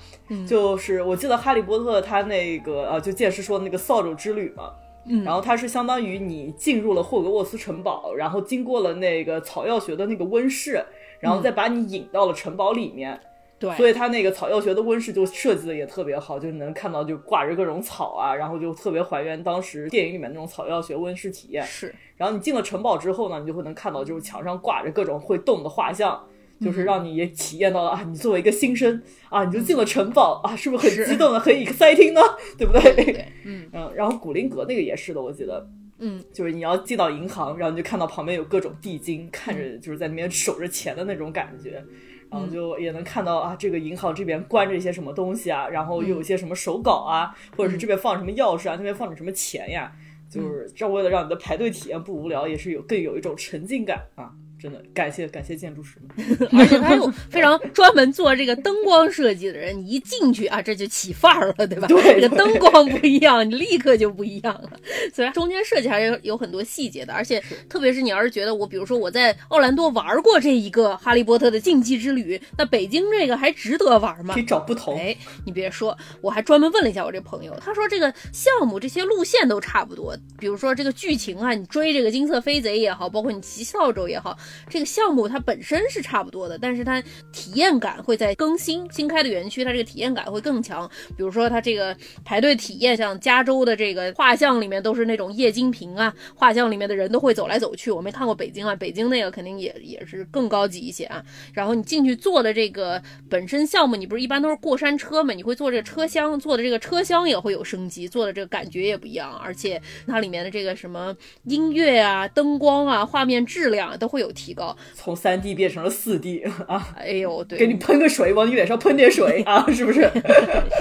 [0.46, 4.70] 就是我记得《哈利波特》他那个呃，就剑师说的那个扫帚之旅嘛。
[5.08, 5.24] 嗯。
[5.24, 10.84] 然后它是相当于你进入了霍格沃茨城堡，然后经过了那个草药学的那个温室，
[11.20, 13.20] 然后再把你引到了城堡里面。
[13.58, 21.64] 对，所以它那个草药学的温室就设计的也特别好，就是能看到就挂着各种草啊，然后就特别还原当时电影里面那种草药学温室体验。
[21.64, 21.94] 是。
[22.18, 26.22] 然后你进了城堡之后呢，你就会能看到就是墙上挂着各种会动的画像，
[26.60, 32.20] 就是让你也体验到了啊，你作为一个新生啊，你就进了城堡啊，是不是很激动的，很 exciting 呢？
[32.56, 32.94] 对不对？
[32.94, 35.68] 对，嗯嗯，然后古灵阁那个也是的，我记得。
[35.98, 41.82] 嗯，就是你要进到银行，然后你就看到旁边有各种地精，看着就是在那边守着钱的那种感觉，
[42.30, 49.90] 然后就也能看到啊，这个银行这边关着一些什么东西啊，然后又有一些什么手稿啊，或者是这边放什么钥匙啊，那边放着什么钱呀，
[50.28, 54.30] 就是这为了让你的排队体验不无聊，也是有更有一种沉浸感啊。
[54.66, 61.86] 真的感谢感谢建筑师们， 而且他有非常专门做这个灯光设计的人，你一进去啊，这就起范儿了，对吧？
[61.86, 64.72] 对这个灯光不一样，你立刻就不一样了。
[65.14, 74.42] 所以中间设计还是有很多细节的，而且特别是你要是觉得我，比如说我在奥兰多玩过这一个《哈利波特》的竞技之旅，那北京这个还值得玩吗可以？
[74.42, 74.98] 找不同。
[74.98, 84.36] 哎，你别说，我还专门问了一下我这朋友，他说这个项目这些路线都差不多，比如说这个剧情啊，你追这个金色飞贼也好，包括你骑扫帚也好，
[84.68, 90.88] 这个项目它本身是差不多的，但是它体验感会在更新新开的园区，它这个体验感会更强。
[91.16, 97.90] 比如说它这个排队体验，像加州的这个画像里面都是那种液晶屏啊，画像里面的人都会走来走去。
[97.90, 101.22] 我没看过北京啊，北京那个肯定也也是更高级一些啊。
[101.52, 105.32] 然后你进去坐的这个本身项目，你不是一般都是过山车嘛？
[105.34, 111.14] 你会坐这个车厢，坐的这个车厢也会有升级，坐的这个感觉也不一样，而且它里面的这个什么
[111.44, 114.76] 音乐啊、灯光啊、画面质量啊都会有提高。
[114.94, 120.02] 从三 D 变成了四 D 啊，哎呦，对，给你喷个水，往你脸上喷点水啊， 是不是？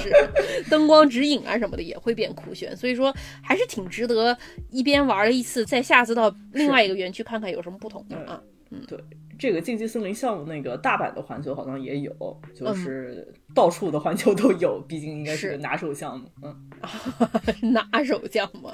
[0.01, 0.11] 是
[0.69, 4.37] 灯光指引啊什么的也会变酷炫，所以说还是挺值得
[4.69, 8.39] 一边玩了一次，再下次到另外一个园区看看有什么不同的啊。
[8.71, 8.99] 嗯对，
[9.37, 12.11] 这个竞技森林项目，那个大阪的环球好像也有，
[12.53, 16.27] 就是到处的环球都有，毕竟应该是个拿手项目。
[16.43, 16.55] 嗯，
[17.73, 18.69] 拿手项目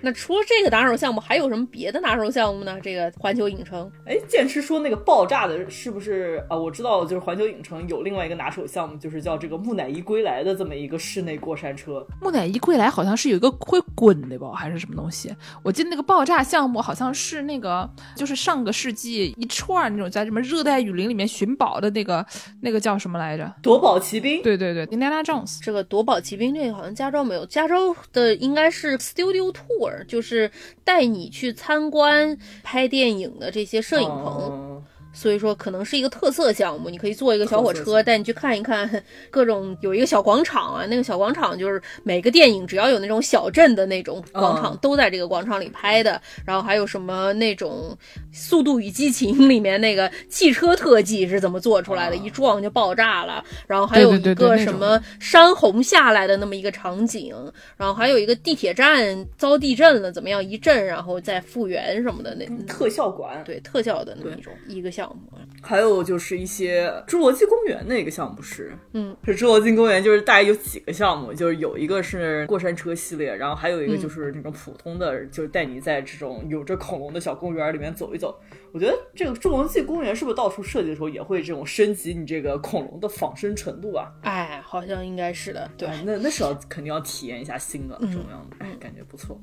[0.00, 2.78] 那除了这个拿手项目，还有什么别的拿手项目呢？
[2.82, 6.56] 这个环球影城哎，剑师说那个爆炸的，是不是啊？
[6.56, 12.06] 我知道，就是环球影城有另外一个拿手项目，就是叫这个木乃伊归来的这么一个室内过山车。
[12.20, 15.34] 木乃伊归来好像是有一个会滚的吧，还是什么东西？
[15.62, 22.26] 我记得那个爆炸项目好像是那个，就是上个世纪一串那种在什么热带雨林里面寻宝的那个
[22.62, 23.54] 那个叫什么来着？
[23.62, 25.60] 夺宝奇兵，对对对，Indiana Jones。
[25.62, 30.50] 这个夺宝奇兵这个好像加州没有，加州的应该是 Studio Tour，就是
[30.82, 34.50] 带你去参观拍电影的这些摄影棚。
[34.50, 38.88] 嗯所以说可能是一个特色项目，你可以坐一个小火车带你去看一看
[39.30, 46.20] 各种有一个小广场啊，那个小广场就是每个电影只要有那种小镇的那种广场，嗯都在这个广场里拍的。
[46.46, 47.96] 然后还有什么那种
[48.36, 53.44] 《速度与激情》里面那个汽车特技是怎么做出来的，啊一撞就爆炸了。
[53.66, 57.34] 然后还有一个什么山洪下来的那么一个场景，
[57.76, 62.46] 然后还有一个地铁站遭地震了，怎么样一震然后再复原什么的那。
[62.66, 78.38] 特效馆，对特效的那么一种一个项目，还有就是一些侏罗纪公园那个项目是，嗯，是侏罗纪公园，就是大概有几个项目，就是有一个是过山车系列，然后还有一个就是那种普通的，就是带你在这种有着恐龙的小公园里面走一走。
[78.72, 84.10] 我觉得这个侏罗纪公园是不是到处设计的时候也会这种升级你这个恐龙的仿生程度啊？
[84.22, 85.70] 哎，好像应该是的。
[85.76, 89.38] 对，哎，那那是要肯定要体验一下新的这种样子，哎，感觉不错。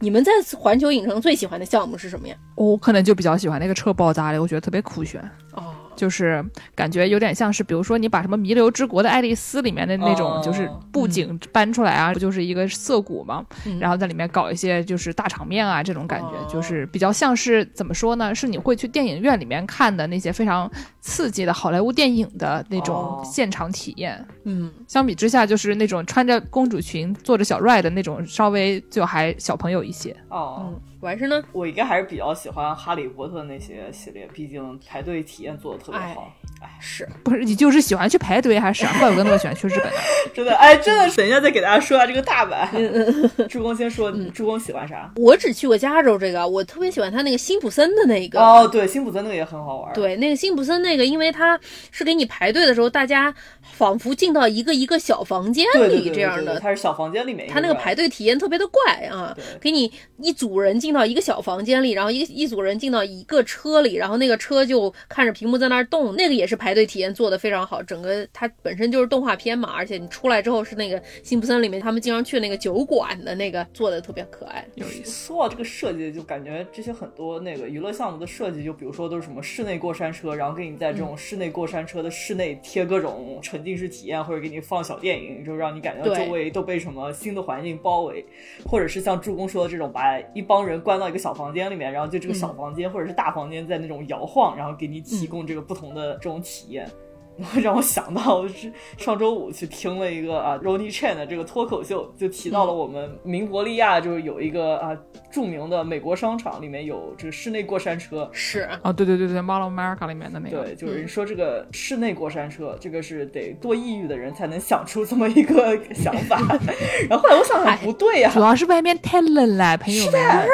[0.00, 2.36] 你们在环球影城最喜欢的项目是什么呀？
[2.54, 5.20] 我可能就比较喜欢那个车爆炸的，我觉得特别酷炫。
[5.52, 6.44] 哦，就是
[6.76, 18.32] 感觉有点像是，比如说你把什么《弥留之国的爱丽丝》里面的那种，哦就是布景搬出来啊，不就是一个涩谷嘛，嗯然后在里面搞一些就是大场面啊，这种感觉，哦就是比较像是怎么说呢？
[18.32, 24.24] 是你会去电影院里面看的那些非常刺激的好莱坞电影的那种哦现场体验。
[24.44, 30.14] 嗯，相比之下，就是那种穿着公主裙坐着小 ride 的那种，稍微就还小朋友一些。
[30.28, 31.42] 哦，嗯，完事呢？
[31.52, 36.32] 我应该还是比较喜欢哈利波特那些系列，毕竟排队体验做的特别好。
[36.60, 38.98] 哎，是不是你就是喜欢去排队还是啥？
[38.98, 39.98] 怪不得那么喜欢去日本呢。
[40.34, 42.66] 真的，哎，真的，等一下再给大家说一下这个大阪。
[43.46, 45.08] 朱公先说，朱公喜欢啥？
[45.16, 48.40] 我只去过加州这个，我特别喜欢他那个辛普森的那个。
[48.40, 49.92] 哦，对，辛普森那个也很好玩。
[49.94, 51.58] 对，那个辛普森那个，因为他
[51.92, 53.32] 是给你排队的时候，大家
[53.78, 56.58] 仿佛进到一个一个小房间里这样的。
[56.58, 67.80] 它是小房间里面，它那个排队体验特别的怪啊，给你一组人进到一个小房间里，然后一一组人进到一个车里，然后那个车就看着屏幕在那儿动，那个也是排队体验做的非常好。
[67.80, 74.66] 整个它本身就是动画片嘛，而且你出来之后是那个辛普森里面他们经常去那个酒馆的那个做的特别可爱。
[74.74, 75.28] 有意思。
[75.28, 88.24] 说到这个设计，就感觉这些很多那个娱乐项目的设计，就比如说都是什么室内过山车，然后给你在这种室内过山车的室内贴各种沉浸式体验，或者给你放小电影，就让你感觉到周围都被什么新的环境包围，
[88.66, 96.90] 或者是像助攻说的这种，把一帮人关到一个小房间里面，然后就这个小房间或者是大房间在那种摇晃，然后给你提供这个不同的这种体验。
[97.62, 104.96] 让我想到是上周五去听了一个啊 r o n i Chan 的这个脱口秀，就提到了我们明伯利亚就是有一个啊
[105.30, 108.28] 著名的美国商场，里面有这个室内过山车。
[108.32, 110.64] 是啊，对对对对，Mall of America 里面的那个。
[110.64, 116.38] 对，就是人说这个室内过山车，这个是得多抑郁的人才能想出这么一个想法。
[117.08, 120.20] 然后后来我想想不对呀，主要是外面太冷了，朋友们。
[120.20, 120.48] 是。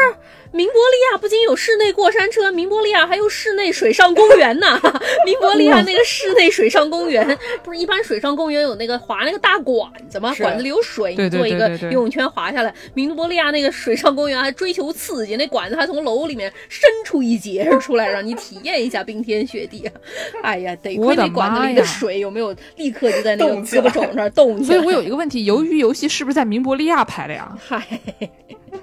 [0.54, 4.80] 明伯利亚不仅有室内过山车，明伯利亚还有室内水上公园呢。
[5.26, 10.32] 明伯利亚那个室内水上公园，不是一般水上公园有那个划那个大管子吗？
[10.38, 12.72] 管子里有水，你做一个游泳圈划下来。
[12.94, 19.90] 明伯利亚那个水上公园还追求刺激，那管子还从楼里面伸出一截出来，让你体验一下冰天雪地。
[20.44, 27.58] 哎呀，得亏那管子里的水有没有立刻就在那个胳膊肘那儿动所以我有一个问题：鱿鱼游戏是不是在明伯利亚拍的呀？
[27.60, 27.82] 嗨。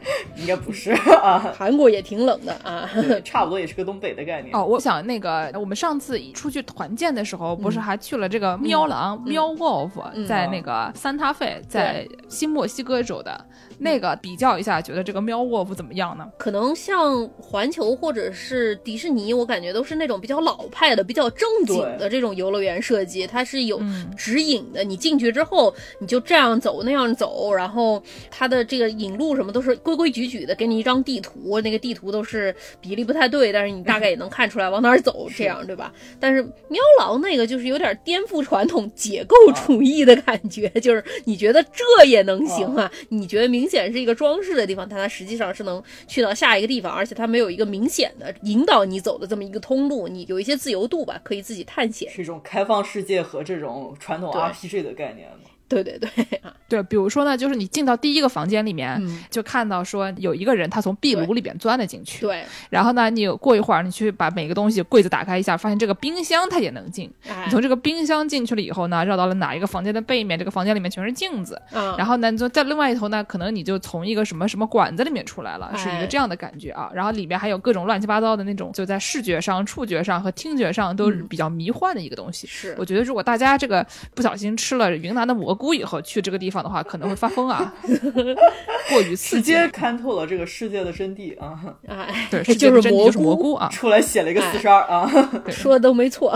[0.36, 0.92] 应该不是
[1.22, 2.90] 啊，韩国也挺冷的啊，
[3.24, 4.56] 差不多也是个东北的概念。
[4.56, 4.64] 哦。
[4.64, 13.46] 我想那个我们上次出去团建的时候，不是还去了这个喵狼喵 Wolf，在那个三塔费，在新墨西哥州的。
[13.84, 16.30] 那个比较一下，觉得这个喵沃夫怎么样呢？
[16.38, 23.82] 可能像环球或者是迪士尼，我感觉都是那种比较老派的、比较正经的这种游乐园设计，它是有
[24.16, 24.84] 指引的。
[24.84, 35.92] 你进去之后，你就这样走那样走，然后它的这个引路什么都是规规矩矩的，给你一张地图，那个地图都是比例不太对，但是你大概也能看出来往哪儿走， 这样对吧？
[36.20, 42.92] 但是喵狼那个就是有点颠覆传统解构主义的感觉， 就是你觉得这也能行啊？
[43.10, 43.71] 你觉得明。
[43.72, 55.30] 显是一个装饰的地方，但它实际上是能去到下一个地方，而且它没有一个明显的引导你走的这么一个通路，你有一些自由度吧，可以自己探险，是一种开放世界和这种传统 RPG 的概念。
[55.72, 67.10] 对对对，对，比如说呢，就是你进到第一个房间里面，就看到说有一个人他从壁炉里边钻了进去，对，然后呢，你过一会儿你去把每个东西柜子打开一下，发现这个冰箱它也能进，
[67.46, 71.62] 你从这个冰箱进去了以后呢，绕到了哪一个房间的背面，这个房间里面全是镜子，
[71.98, 82.48] 然后呢，就在另外一头呢，可能你就从一个什么什么管子里面出来了，是一个这样的感觉啊，然后里面还有各种乱七八糟的那种，就在视觉上、触觉上和听觉上都是比较迷幻的一个东西。
[82.48, 86.42] 是，我觉得如果大家这个不小心吃了云南的蘑菇以后去这个。
[86.42, 87.72] 地方的话可能会发疯啊，
[88.90, 91.62] 过于刺激，直接看透了这个世界的真谛啊！
[91.88, 95.08] 哎，对， 就是蘑蘑菇啊，出来写了一个四十二啊，
[95.50, 96.36] 说的都没错，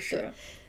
[0.00, 0.28] 是，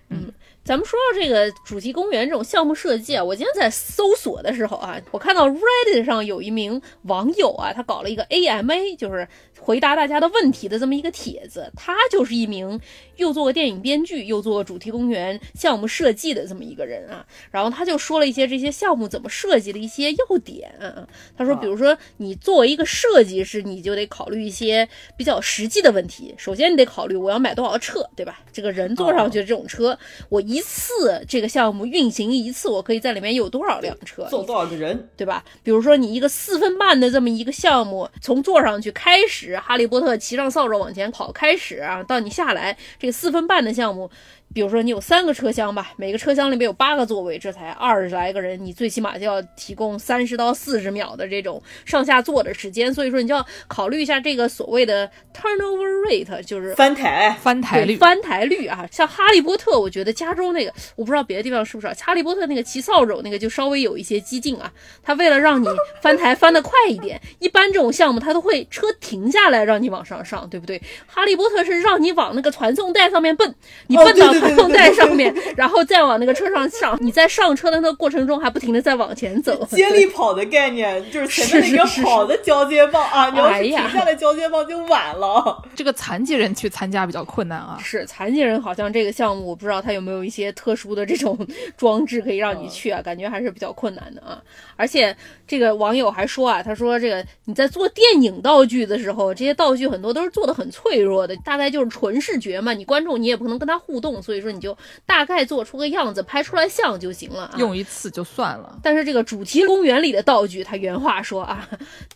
[0.09, 0.31] 嗯。
[0.65, 9.27] 咱们说到这个主题公园这种项目设计啊，我今天在搜索的时候啊，我看到 Reddit 上有一名网友啊，他搞了一个 AMA，就是
[9.59, 11.71] 回答大家的问题的这么一个帖子。
[11.75, 12.81] 他就是一名
[13.17, 17.23] 又做过电影编剧，又做过主题公园项目设计的这么一个人啊。
[17.51, 21.07] 然后他就说了一些这些项目怎么设计的一些要点啊。
[21.37, 26.33] 他说，比如说你作为一个设计师，你就得考虑一些比较实际的问题。
[26.39, 28.39] 首先，你得考虑我要买多少个车，对吧？
[28.51, 29.95] 这个人坐上去的这种车，
[30.29, 30.54] 我一。
[30.55, 35.43] 一次这个项目运行一次，我可以在里面有多少辆车，坐多少个人，对吧？
[35.63, 44.09] 比如说你一个四分半的这么一个项目，从坐上去开始，哈利波特骑上扫帚往前跑开始啊，到你下来，这个四分半的项目。
[44.55, 58.87] 比如说你有三个车厢吧，每个车厢里面有八个座位，这才二十来个人，你最起码就要提供三十到四十秒的这种上下坐的时间，所以说你就要考虑一下这个所谓的 turnover rate，就是翻台翻台率翻台率啊。
[58.89, 64.71] 像哈利波特，我觉得加州那个我不知道别的地方是不是，哈利波特那个骑扫帚那个就稍微有一些激进啊，
[65.03, 65.67] 他为了让你
[66.01, 70.81] 翻台翻得快一点， 一般这种项目他都会车停下来让你往上上，对不对？
[71.05, 73.53] 哈利波特是让你往那个传送带上面蹦，
[73.87, 74.44] 你蹦到。
[74.55, 76.97] 放在上面， 然后再往那个车上上。
[77.01, 79.65] 你在上车的那个过程中，还不停的在往前走。
[79.71, 85.63] 接力跑的概念就是前面那个跑的交接棒啊，你要是停下来交接棒就晚了。
[85.75, 87.77] 这个残疾人去参加比较困难啊。
[87.81, 91.37] 是残疾人好像这个项目，我不知道他有没有一些特殊的这种
[91.77, 94.41] 装置可以让你去啊，感觉还是比较困难的啊。
[94.75, 95.15] 而且
[95.47, 108.79] 这个网友还说啊，他说这个你在做电影道具的时候，这些道具很多都是做的很脆弱的，大概就是纯视觉嘛，你观众你也不能跟他互动，所以说你就大概做出个样子，拍出来像就行了，啊用一次就算了。
[108.81, 111.67] 但是这个主题公园里的道具，他原话说啊，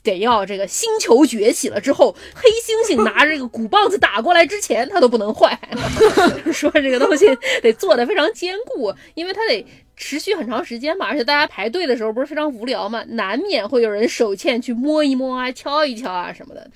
[0.03, 5.59] 得要这个星球崛起了之后，黑猩猩拿着这个鼓棒子打过来之前，它都不能坏。
[6.51, 7.25] 说这个东西
[7.61, 9.65] 得做的非常坚固，因为它得。
[10.01, 16.71] 持续很长时间嘛，而且大家排队的时候不是非常无聊嘛，难免会有人手欠去摸一摸啊、敲一敲啊什么的，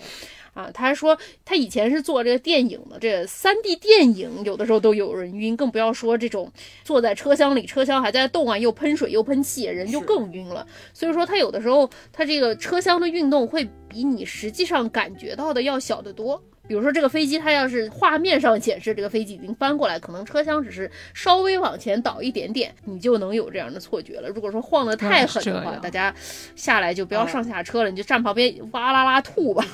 [0.54, 6.51] 啊，他说他以前是做这个电影的，这三 D 电影有的时候都有人晕，更不要说这种
[6.84, 10.66] 坐在车厢里，车厢还在动啊，又喷水又喷气，人就更晕了。
[10.93, 16.41] 所以说他有的时候他这个车厢的运动会比你实际上感觉到的要小得多。
[16.68, 24.30] 比如说这个飞机，它要是画面上显示这个飞机已经翻过来，可能车厢只是稍微往前倒一点点，你就能有这样的错觉了。
[24.30, 26.14] 如果说晃得太狠的话，大家
[26.55, 29.66] 下来就不要上下车了，你就站旁边哇啦啦吐吧。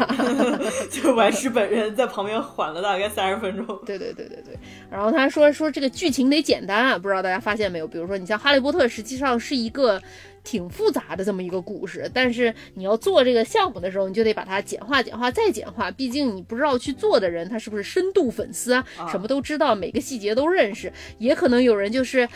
[0.89, 3.65] 就完事本人在旁边缓了大概三十分钟。
[3.85, 4.57] 对对对对对。
[4.89, 7.87] 然后他说说这个剧情得简单啊，不知道大家发现没有？
[7.87, 10.01] 比如说你像《哈利波特》，实际上是一个。
[10.49, 15.91] 挺复杂的这么一个故事，但是你要做这个项目的时候，你就得把它简化、简化再简化。
[15.91, 20.91] 毕竟你不知道去做的人他是不是深度粉丝啊，什么都知道，每个细节都认识。
[21.19, 22.27] 也可能有人就是，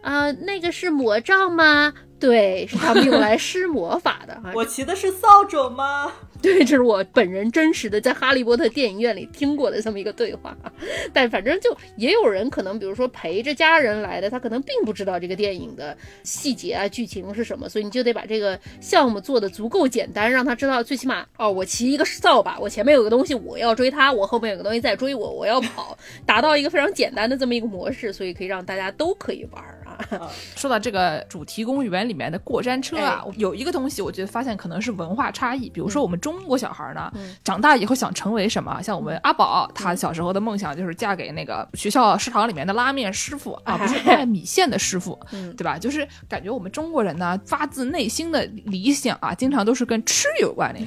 [0.00, 1.92] 啊，那个是魔杖吗？
[2.18, 4.40] 对，是他们用来施魔法的。
[4.54, 6.10] 我骑的是扫帚吗？
[6.42, 10.56] 对，这是我本人真实的在哈利波特电影院里听过的这么一个对话。
[11.12, 29.62] 但反正就也有人可能，比如说陪着家人来的，他可能并不知道这个电影的细节啊、剧情是什么，所以你就得把这个项目做的足够简单，让他知道最起码哦，我骑一个扫把，我前面有个东西，我要追他，我后面有个东西在追我，我要跑，达到一个非常简单的这么一个模式，所以可以让大家都可以玩。
[30.56, 36.36] 说到这个主题公园里面的过山车啊，有一个东西，我觉得发现可能是文化差异，比如说我们中。
[36.48, 37.12] 国小孩呢，
[37.44, 38.80] 长大以后想成为什么？
[38.80, 45.18] 像我们阿宝，他小时候的梦想就是嫁给那个学校食堂里面的拉面师傅啊，不是卖米线的师傅，
[45.58, 45.78] 对吧？
[45.78, 50.80] 就是感觉我们中国人呢，发自内心的理想啊，经常都是跟吃有关的，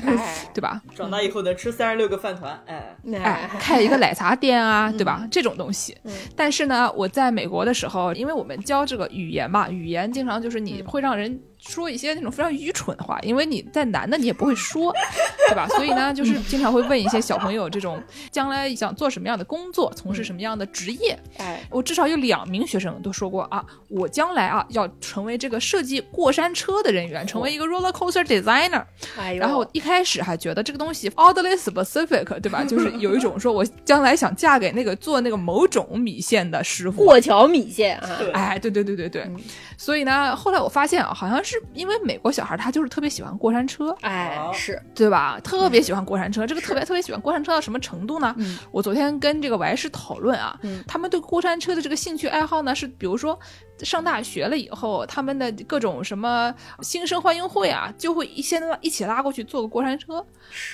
[0.51, 0.81] 对吧？
[0.95, 5.27] 长大以后能吃三十六个饭团，哎哎，开一个奶茶店啊，对吧？
[5.29, 5.95] 这种东西。
[6.35, 11.41] 但是呢，我在美国的时候，因为我们教这个语言吧，语言经常就是你会让人。
[11.61, 14.93] 说一些那种非常愚蠢的话，因为你在男的你也不会说，
[15.47, 15.67] 对吧？
[15.69, 18.01] 所以呢，就是经常会问一些小朋友这种
[18.31, 21.17] 将来想做什么样的工作，从事什么样的职业。
[21.37, 28.83] 哎，我至少有两名学生都说过啊，我将来啊要成为这个设计过山车的人员，成为一个 roller coaster designer。
[29.17, 32.63] 哎然后一开始还觉得这个东西 oddly specific，对吧？
[32.63, 38.19] 就是有一种说我将来想嫁给那个做那个某种米线的师傅，过桥米线啊。
[38.33, 39.29] 哎，对对对对对。
[39.77, 45.39] 所以呢，后来我发现啊，好像是因为美国小孩他就是特别喜欢过山车，哎，是对吧？
[45.43, 48.35] 特别喜欢过山车，这个特别特别喜欢过山车到什么程度呢？
[48.71, 53.39] 我昨天跟这个王师讨论啊，他们对过山车的这个兴趣爱好呢，是比如说。
[53.83, 60.25] 上大学了以后，他们的各种什么新生欢迎会啊，就会一先一起拉过去坐个过山车，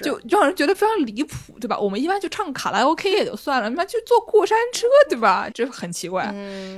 [0.04, 1.78] 就让人觉得非常离谱，对吧？
[1.78, 5.50] 我们一般就唱卡拉 OK 也就算了，他妈就坐过山车，对吧？
[5.54, 6.34] 这很奇怪。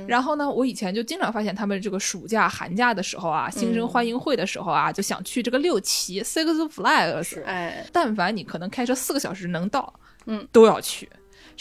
[0.06, 9.92] 然后呢，我以前就经常发现他们这个暑假、寒假的时候啊，新生欢迎会的时候啊，就想去这个六旗 Six Flags，哎，但凡你可能开车四个小时能到，
[10.26, 11.08] 嗯，都要去。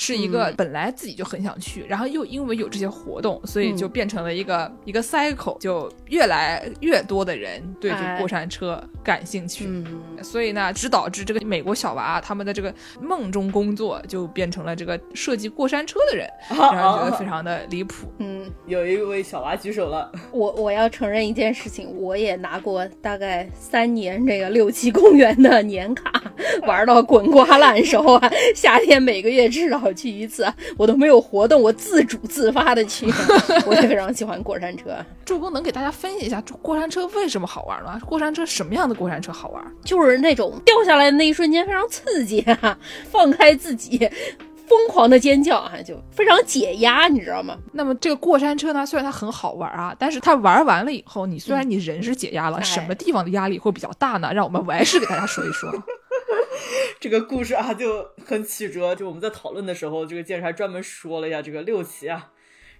[0.01, 9.67] 是一个本来自己就很想去，然后又因为有这些活动，所以就变成了一个一个 cycle，就越来越多的人对这过山车感兴趣，
[10.23, 18.07] 所以呢，只导致这个美国小娃他们的这个梦中工作就变成了这个设计过山车的人，让人觉得非常的离谱。
[18.19, 26.23] 嗯，有一位小娃举手了，我我要承认一件事情，我也拿过大概三年这个六七公园的年卡，
[26.65, 29.88] 玩到滚瓜烂熟啊，夏天每个月至少。
[29.93, 30.45] 去一次，
[30.77, 33.07] 我都没有活动，我自主自发的去。
[33.65, 34.95] 我也非常喜欢过山车。
[35.25, 37.99] 助攻能给大家分析一下，过山车为什么好玩吗？
[38.05, 39.63] 过山车什么样的过山车好玩？
[39.83, 42.77] 就是那种掉下来的那一瞬间非常刺激啊，
[43.09, 43.97] 放开自己，
[44.67, 47.55] 疯狂的尖叫啊，就非常解压，你知道吗？
[47.73, 54.31] 那么这个过山车呢，虽然它很好玩啊，但是它玩完了以后，你虽然你人是解压了，什么地方的压力会比较大呢？
[54.33, 55.71] 让我们 完事给大家说一说。
[56.99, 62.31] 这个故事啊就很曲折，就我们在讨论的时候，这个剑士还专门说了一下这个六旗啊，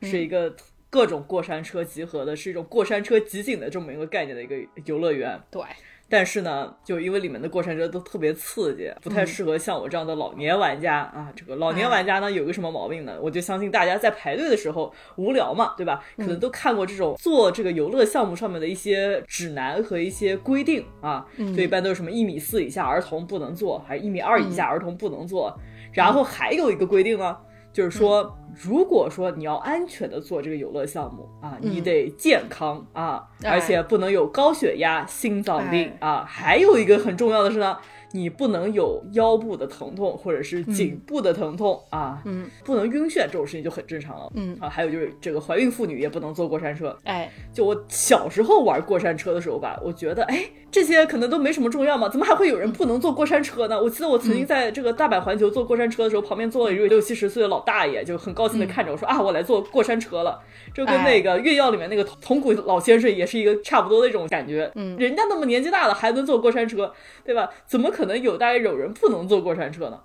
[0.02, 0.56] 是一个
[0.90, 4.56] 各种过山车集合的，是一种过山车集锦的这么一个概念的一个
[4.86, 5.42] 游乐园。
[5.52, 5.62] 对，
[6.10, 11.32] 但是呢，就因为里面的过山车都特别刺激，不太适合像我这样的老年玩家啊。
[11.36, 13.18] 这个老年玩家呢，有个什么毛病呢？
[13.22, 16.04] 我就相信大家在排队的时候无聊嘛，对吧？
[16.18, 25.56] 可能都看过这种做这个游乐项目上面的一些指南和一些规定啊，就一般都是什么一米四以下儿童不能坐，还一米二以下儿童不能坐。
[25.92, 27.38] 然后还有一个规定呢，
[27.80, 36.26] 就是说，如果说你要安全的做这个游乐项目啊，你得健康啊，而且不能有高血压、心脏病啊。
[36.28, 37.78] 还有一个很重要的是呢，
[38.12, 44.30] 你不能有腰部的疼痛或者是颈部的疼痛啊，嗯，不能晕眩，这种事情就很正常了。
[44.36, 46.94] 嗯啊，还有就是这个怀孕妇女也不能坐过山车。
[47.06, 53.82] 哎，就我小时候玩过山车的时候吧，我觉得哎，这些可能都没什么重要嘛，怎么还会有人不能坐过山车呢？
[53.82, 60.40] 我记得我曾经在这个大阪环球坐过山车的时候，旁边坐了一位六七十岁的老大爷，就很高兴的看着我说、啊，我来坐过山车了。
[60.74, 64.72] 就跟那个月曜里面那个铜鼓老先生也是一个差不多的一种感觉。
[64.76, 66.94] 嗯，人家那么年纪大了还能坐过山车，
[67.26, 67.50] 对吧？
[67.66, 70.00] 怎么可能有大概有人不能坐过山车呢？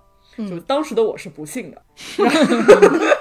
[0.49, 1.81] 就当时的我是不信的。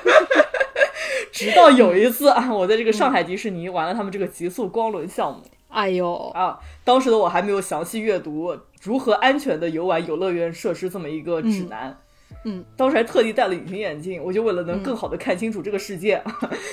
[1.30, 5.42] 直到有一次啊，我在这个上海迪士尼玩了他们这个极速光轮项目
[5.74, 11.96] 哎呦，啊，当时的我还没有详细阅读如何安全的游玩游乐园设施这么一个指南。
[12.46, 16.22] 嗯，当时还特地戴了隐形眼镜，我就为了能更好的看清楚这个世界。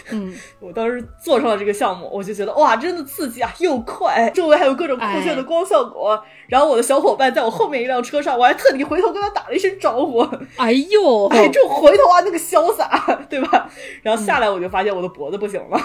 [0.10, 6.22] 嗯， 我当时坐上了这个项目，我就觉得哇，真的刺激啊，又快，周围还有各种酷炫的光效果。
[6.48, 10.28] 然后我的小伙伴在我后面一辆车上，我还特地回头跟他打了一声招呼。
[10.58, 13.70] 哎呦，哎，这回头啊，那个潇洒，对吧？
[14.04, 15.80] 然后下来我就发现我的脖子不行了。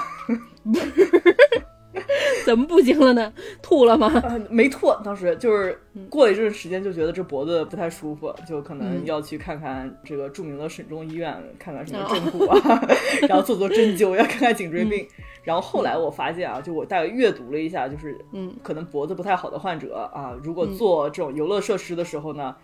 [2.45, 3.33] 怎么不行了呢？
[3.63, 4.11] 吐了吗？
[4.25, 5.79] 呃，没吐，当时就是
[6.09, 12.89] 过了一阵时间，就觉得这脖子不太舒服，就可能要去看看这个著名的省中医院，看看什么正骨啊，
[13.29, 15.07] 然后做做针灸，要看看颈椎病。
[15.43, 22.55] 然后后来我发现啊，就我大概阅读了一下，就是嗯，可能脖子不太好的患者啊，如果做这种游乐设施的时候呢。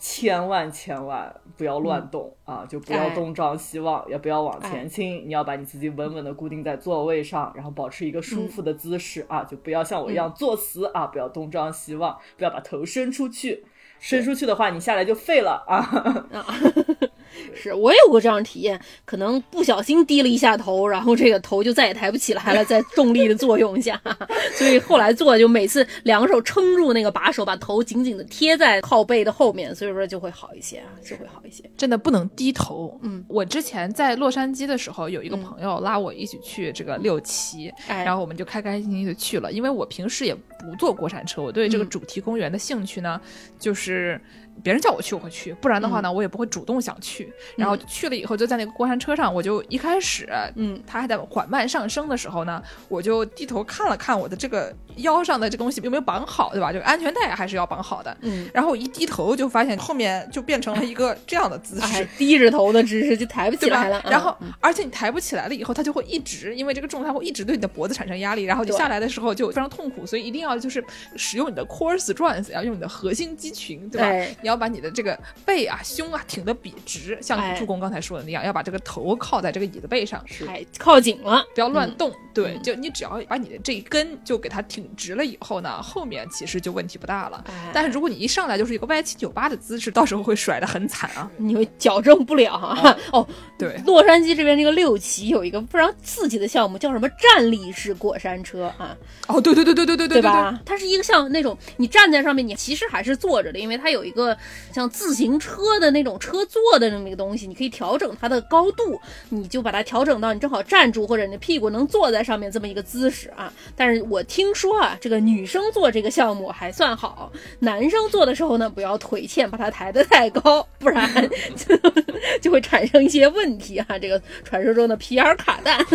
[0.00, 2.64] 千万千万不要乱动、啊！
[2.66, 5.28] 就不要东张西望，也不要往前倾。
[5.28, 9.44] 你要把你自己稳稳的固定在座位上，然后保持一个舒服的姿势、啊！
[9.44, 11.06] 就不要像我一样坐死啊！
[11.06, 13.64] 不要东张西望，不要把头伸出去。
[13.98, 16.26] 伸出去的话，你下来就废了啊！
[17.30, 24.00] 啊，是我也有过这样的体验，可能不小心低了一下头，然后这个头就再也抬不起来了，在重力的作用下，
[24.54, 31.62] 所以后来做就每次两手撑住那个把手，把头紧紧的贴在靠背的后面，所以说就会好一些啊，就会好一些。
[31.76, 32.98] 真的不能低头。
[33.02, 39.52] 嗯，我之前在洛杉矶的时候，有一个朋友拉我一起去这个六旗，哎然后我们就开开心心的去了。
[39.52, 43.20] 因为我平时也不坐过山车，我对这个嗯主题公园的兴趣呢，
[43.58, 44.20] 就是
[44.62, 47.32] 别人叫我去我会去，不然的话呢，我也不会主动想去。
[47.56, 56.72] 然后去了以后，就在那个过山车上，我就一开始，嗯，它还在缓慢上升的时候呢，我就低头看了看我的这个腰上的这东西有没有绑好，对吧？
[56.72, 58.16] 这个安全带还是要绑好的。
[58.22, 64.02] 嗯，然后我一低头就发现后面就变成了一个这样的姿势哎，，低着头的姿势就抬不起来了。？
[64.10, 70.84] 然后嗯，而且你抬不起来了以后，它就会一直因为这个重量会一直对你的脖子产生压力，然后你下来的时候就非常痛苦，所以一定要就是
[71.16, 74.06] 使用你的 core strength，要用你的核心肌群，对吧？
[74.06, 81.44] 哎你要把你的这个背啊、胸啊挺得笔直，像哎助攻刚才说的那样，要把这个头靠在这个椅子背上，哎，靠紧了。
[81.54, 82.12] 不要乱动。
[82.32, 87.44] 对，嗯就你只要把你的这一根就给它挺直了以后呢，后面其实就问题不大了。
[87.48, 91.28] 哎但是如果你一上来就是一个歪七扭八的姿势，到时候会甩得很惨啊。
[91.36, 92.96] 你会矫正不了啊！
[93.12, 93.26] 哦，
[93.58, 98.96] 对，洛杉矶这边这个六旗有一个非常刺激的项目，叫什么站立式过山车啊，
[99.26, 100.60] 哦，对对对对对对对对吧？
[100.64, 104.29] 它是一个像那种你站在上面，你其实还是坐着的，因为它有一个
[104.72, 113.52] 像自行车的那种车座的那么一个东西，你可以调整它的高度，你就把它调整到你正好站住或者你的屁股能坐在上面这么一个姿势啊。
[113.76, 121.08] 但是我听说啊，这个女生做这个项目还算好，男生做的时候呢，不要腿欠，把它抬得太高，不然
[121.56, 121.76] 就
[122.42, 123.98] 就会产生一些问题啊。
[123.98, 125.84] 这个传说中的皮尔卡蛋。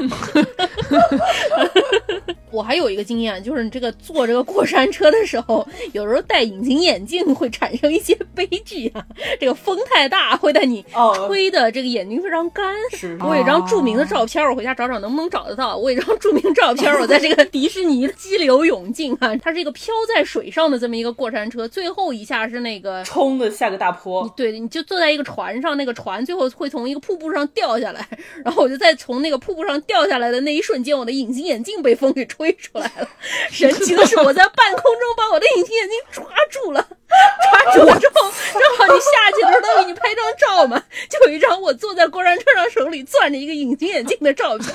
[2.51, 9.05] 我还有一个经验，就是你这个坐这个过山车的时候，有时候戴隐形眼镜会产生一些 悲剧啊。
[9.39, 12.75] 这个风太大，会带你哦吹的这个眼睛非常干。
[12.91, 15.75] 是我有一张著名的照片，我回家找找能不能找得到。
[15.75, 28.07] 我有一张著名照片，我在这个迪士尼的激流勇进啊，它是一个飘在水上的这么一个过山车，最后一下是那个冲的下个大坡，对，你就坐在一个船上，那个船最后会从一个瀑布上掉下来，
[28.43, 33.07] 然后我就在从那个瀑布上掉下来的那一瞬间，我的隐形眼镜被风给吹出来了。
[33.51, 36.87] 神奇的是，我在半空中把我的隐形眼镜抓住了。
[37.51, 44.73] 抓住了之后，正好你下去的时候，他给你拍张照嘛，就有一张我坐在过山车上手里攥着一个隐形眼镜的照片，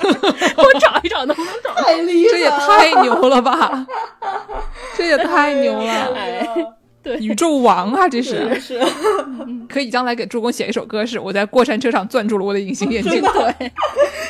[0.57, 1.81] 我找一找能不能找到？
[1.83, 3.85] 太厉害这也太牛了吧！
[4.97, 6.47] 这也太牛了， 哎，
[7.03, 8.07] 对，宇宙王啊！
[8.07, 8.79] 这是是
[9.67, 13.21] 可以将来给助攻写一首歌，是我在过山车上攥住了我的隐形眼镜。
[13.33, 13.71] 对，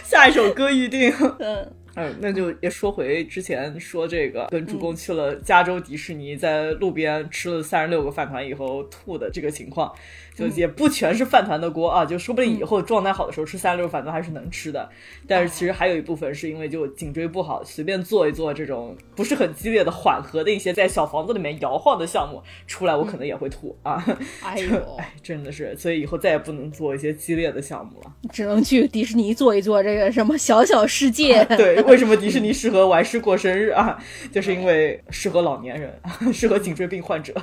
[0.03, 1.13] 下一首歌预定。
[1.39, 1.71] 嗯。
[2.01, 9.93] 嗯，那就也说回之前说这个跟主公去了加州迪士尼，在路边吃了三十六个饭团以后吐的这个情况。
[10.33, 14.89] 就也不全是饭团的锅啊，就说不定以后状态好的时候吃三六饭团还是能吃的。
[15.27, 24.03] 但是其实还有一部分是因为就颈椎不好，随便做一做这种不是很激烈的缓和的一些在小房子里面摇晃的项目出来，我可能也会吐啊。
[24.43, 31.43] 哎呦， 哎，真的是，所以以后再也不能做一些激烈的项目了，只能去迪士尼做一做这个什么小小世界。
[31.57, 33.97] 对，为什么迪士尼适合玩世过生日啊？
[34.31, 35.99] 就是因为适合老年人，
[36.33, 37.33] 适合颈椎病患者。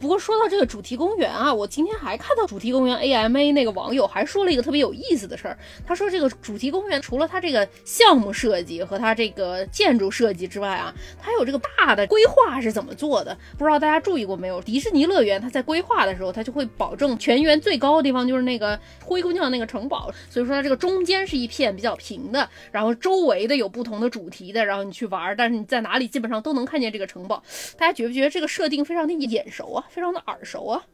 [0.00, 5.58] 不过说到这个主题公园啊，我今天还看到主题公园 AMA 那个网友还说了一个特别有意思的事儿。
[5.84, 13.36] 他说这个主题公园除了它这个项目设计和它这个建筑设计之外啊，它有这个大的规划是怎么做的？
[13.58, 14.62] 不知道大家注意过没有？
[14.62, 27.42] 迪士尼乐园它在规划的时候，它就会保证全园最高的地方就是那个灰姑娘那个城堡，所以说它这个中间是一片比较平的，然后周围的有不同的主题的，然后你去玩，但是你在哪里基本上都能看见这个城堡。
[27.76, 29.84] 大家觉不觉得这个设定非常的眼熟啊？
[29.88, 30.86] 非常的耳熟啊，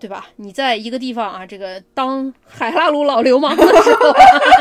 [0.00, 0.28] 对吧？
[0.36, 4.14] 你在一个地方啊，这个当海拉鲁老流氓的时候，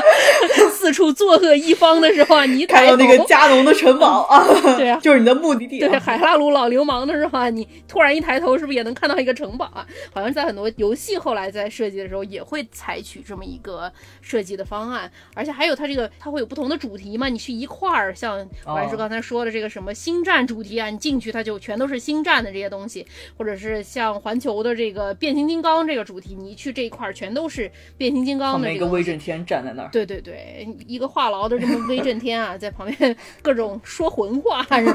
[0.72, 4.46] 四处作恶一方的时候啊，你看到那个加农的城堡啊，
[4.78, 5.80] 对啊，就是你的目的地。
[5.80, 9.86] 对，海拉鲁老流氓的时候啊，你突然一抬头，是不是也能看到一个城堡啊？
[10.14, 15.12] 好像在很多游戏后来在设计的时候，也会采取这么一个设计的方案。
[15.36, 17.30] 而且还有它这个，它会有不同的主题嘛？
[17.30, 23.06] 你去一块儿，像还是刚才说的这个什么星战主题啊，你进去它就全都是星战的这些东西，
[23.38, 29.90] 或者是像环球的这个变形金刚这个主题，你一去这一块儿全都是变形金刚的这个威震天站在那儿。
[29.92, 34.94] 对对对，一个话痨的这么威震天啊， 在旁边 各种说混话是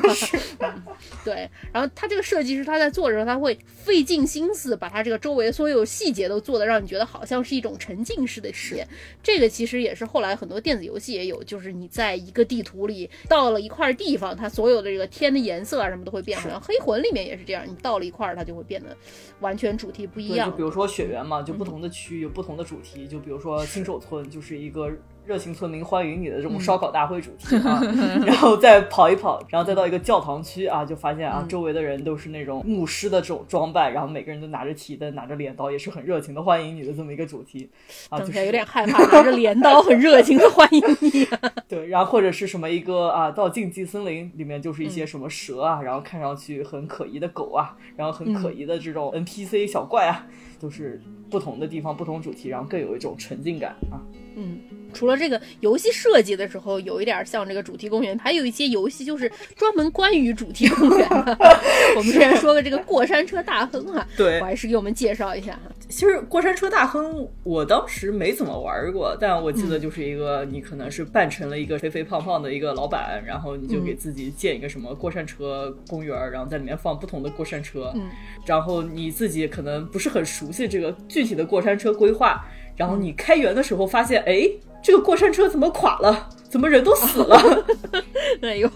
[0.58, 0.84] 吧？
[1.24, 8.86] 对，然后他这个设计师他在做的时候，他会费尽心思把他这个周围所有细节都做的让你觉得好像是一种沉浸式的体验。
[9.22, 16.38] 这个其实也是后来很多电子游戏也有，就是你在一个地图里到了一块地方，它所有的这个天的颜色啊什么都会变。
[16.38, 18.96] 好像黑魂里面也是这样，你到了一块它就会变得
[19.40, 20.50] 完全主题不一样。
[20.50, 23.06] 就比如说雪原嘛，就不同的区域有不同的主题。
[23.06, 24.90] 就比如说新手村就是一个。
[25.24, 27.80] 热情村民欢迎你的这种烧烤大会主题啊，
[28.26, 37.70] 然后再跑一跑，然后再到一个教堂区啊，就发现啊，周围的人都是那种牧师的这种装扮，然后每个人都拿着提灯，拿着镰刀，也是很热情的欢迎你的这么一个主题
[38.10, 41.26] 啊，就是有点害怕，拿着镰刀很热情的欢迎你。
[41.68, 50.26] 对，然后或者是什么一个啊，到禁忌森林里面就是一些什么蛇啊，然后看上去很可疑的狗啊，然后很可疑的这种 NPC 小怪啊，
[50.58, 51.00] 都是
[51.30, 54.02] 不同的地方不同主题，然后更有一种沉浸感啊。
[54.36, 54.60] 嗯，
[54.92, 61.38] 除了这个游戏设计的时候有一点像这个主题公园，还有一些游戏就是专门关于主题公园的。
[61.96, 65.72] 我们之前说的这个过山车大亨啊， 对，我还是给我们介绍一下哈。
[65.88, 78.08] 其实过山车大亨我当时没怎么玩过，但我记得就是一个你可能是扮成了一个肥肥胖胖的一个老板，然后你就给自己建一个什么过山车公园，然后在里面放不同的过山车，嗯，
[78.46, 82.42] 然后你自己可能不是很熟悉这个具体的过山车规划。
[82.82, 84.42] 然后你开园的时候发现，哎，
[84.82, 86.28] 这个过山车怎么垮了？
[86.52, 87.66] 怎么人都死了？
[88.42, 88.70] 哎呦，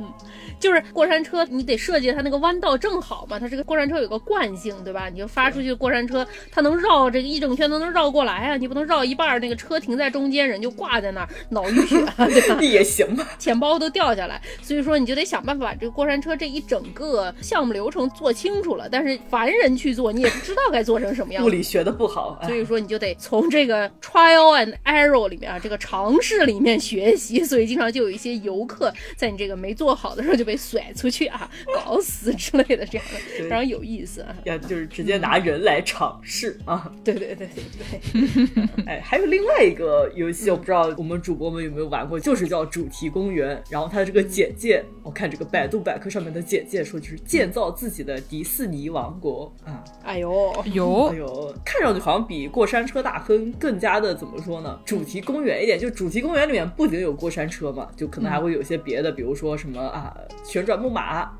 [0.00, 0.12] 嗯。
[0.58, 3.38] 就是过山车，你得设计它那个弯道正好嘛。
[3.38, 5.08] 它这个过山车有个惯性，对吧？
[5.08, 8.58] 你就发出去过山车，它能绕这个一整圈都能绕过来啊。
[8.58, 12.60] 你不能绕一半，那个车停在中间，人就挂在那儿，脑淤血，对吧？
[12.60, 14.38] 也行吧，钱包都掉下来。
[14.60, 18.86] 所以说，你就得想办法把这个过山车这一整个项目流程做清楚了。
[18.86, 21.42] 但是凡人去做，你也不知道该做成什么样。
[21.42, 27.44] 物理学的不好，所以说你就得从这个 trial and error 里面啊，这个尝试里面学习。
[27.44, 34.34] 所以经常就有一些游客在你这个没做好的时候就被甩出去啊，搞死之类的，这样的非常有意思啊。
[34.44, 36.90] 要，就是直接拿人来尝试啊。
[37.04, 38.84] 对对对对。
[38.86, 43.62] 哎，还有另外一个游戏，我不知道我们主播们有没有玩过，就是叫主题公园。
[43.68, 49.82] 然后它的这个简介，我看这个百度百科上面的简介说，就是建造自己的迪士尼王国啊。
[50.04, 54.78] 哎呦，有哎呦，看上去好像比过山车大亨更加的怎么说呢？
[54.84, 55.80] 主题公园一点。
[55.80, 61.30] 就主题公园里面不仅有过山车嘛，就可能还会有些别的，比如说什么啊，旋转木马，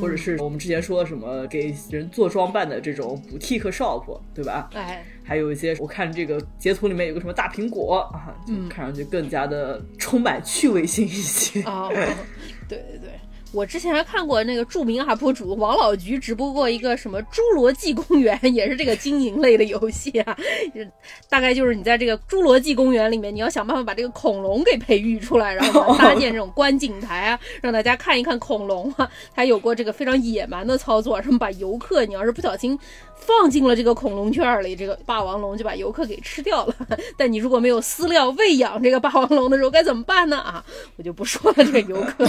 [0.00, 4.68] 或者是我们之前说的什么给人做装扮的这种补替和 shop，对吧？
[4.74, 11.62] 哎，还有一些我看这个截图里面有个什么大苹果啊，就看上去更加的充满趣味性一些。
[11.62, 11.88] 哦，
[12.68, 13.10] 对对对。
[13.52, 20.36] 我之前还看过那个著名 UP 主王老菊直播过一个什么《侏罗纪公园》，也是这个经营类的游戏啊。
[21.28, 29.10] 大概就是你在这个侏罗纪公园里面，你要想办法把这个恐龙给培育出来，然后搭建这种观景台啊，让大家看一看恐龙啊。
[29.34, 32.78] 他有过这个非常野蛮的操作，什么把游客，你要是不小心
[33.20, 36.74] 放进了这个恐龙圈里，这个霸王龙就把游客给吃掉了。
[37.16, 40.38] 但你如果没有饲料喂养这个霸王龙的时候，该怎么办呢？
[40.38, 40.64] 啊，
[40.96, 41.64] 我就不说了。
[41.64, 42.26] 这个游客，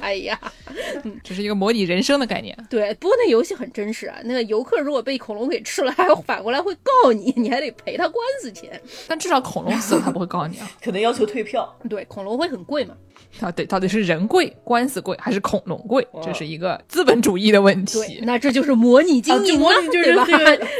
[0.00, 0.38] 哎呀，
[1.22, 2.56] 这是一个模拟人生的概念。
[2.68, 4.16] 对，不过那游戏很真实啊。
[4.24, 8.80] 那个游客如果被恐龙给吃了，还要反过来会告你， 你还得赔他官司钱。
[9.06, 10.70] 但至少恐龙死了，他不会告你啊。
[10.82, 11.76] 可能要求退票。
[11.88, 12.94] 对，恐龙会很贵嘛。
[13.40, 16.06] 啊，对，到底是人贵、官司贵，还是恐龙贵？
[16.22, 17.98] 这是一个资本主义的问题。
[17.98, 20.26] 对，那这就是模拟经营啊，对吧？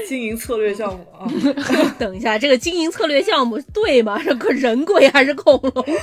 [0.08, 1.26] 经营策略项目啊。
[1.98, 4.20] 等一下，这个经营策略项目对吗？
[4.22, 5.94] 是个人贵还是恐龙贵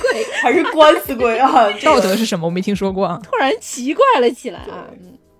[0.42, 1.70] 还是官司贵啊？
[1.82, 2.46] 道德是什么？
[2.46, 3.20] 我没听说过啊。
[3.24, 4.86] 突然奇怪了起来啊。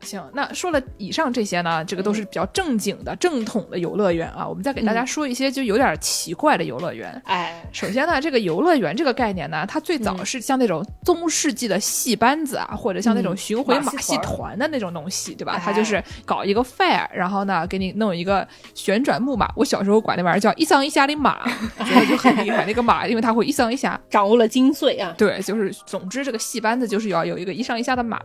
[0.03, 4.47] 行，那说了以上这些呢，这个都是比较正经的、正统的游乐园啊。
[4.47, 7.21] 我们再给大家说一些就有点奇怪的游乐园。
[7.27, 15.61] 哎，首先呢，这个游乐园这个概念呢，它最早是像那种中世纪的戏班子啊，或者像那种巡回马戏团的那种东西，对吧？
[15.63, 19.51] 它就是搞一个 fair，然后呢，给你弄一个旋转木马。
[19.55, 21.47] 我小时候管那玩意儿叫一上一下的马，
[21.85, 22.65] 觉得就很厉害。
[22.65, 25.15] 那个马，因为它会一上一下，掌握了精髓啊。
[25.19, 28.21] 对，就是总之这个戏班子就是要有一个一上一下的马。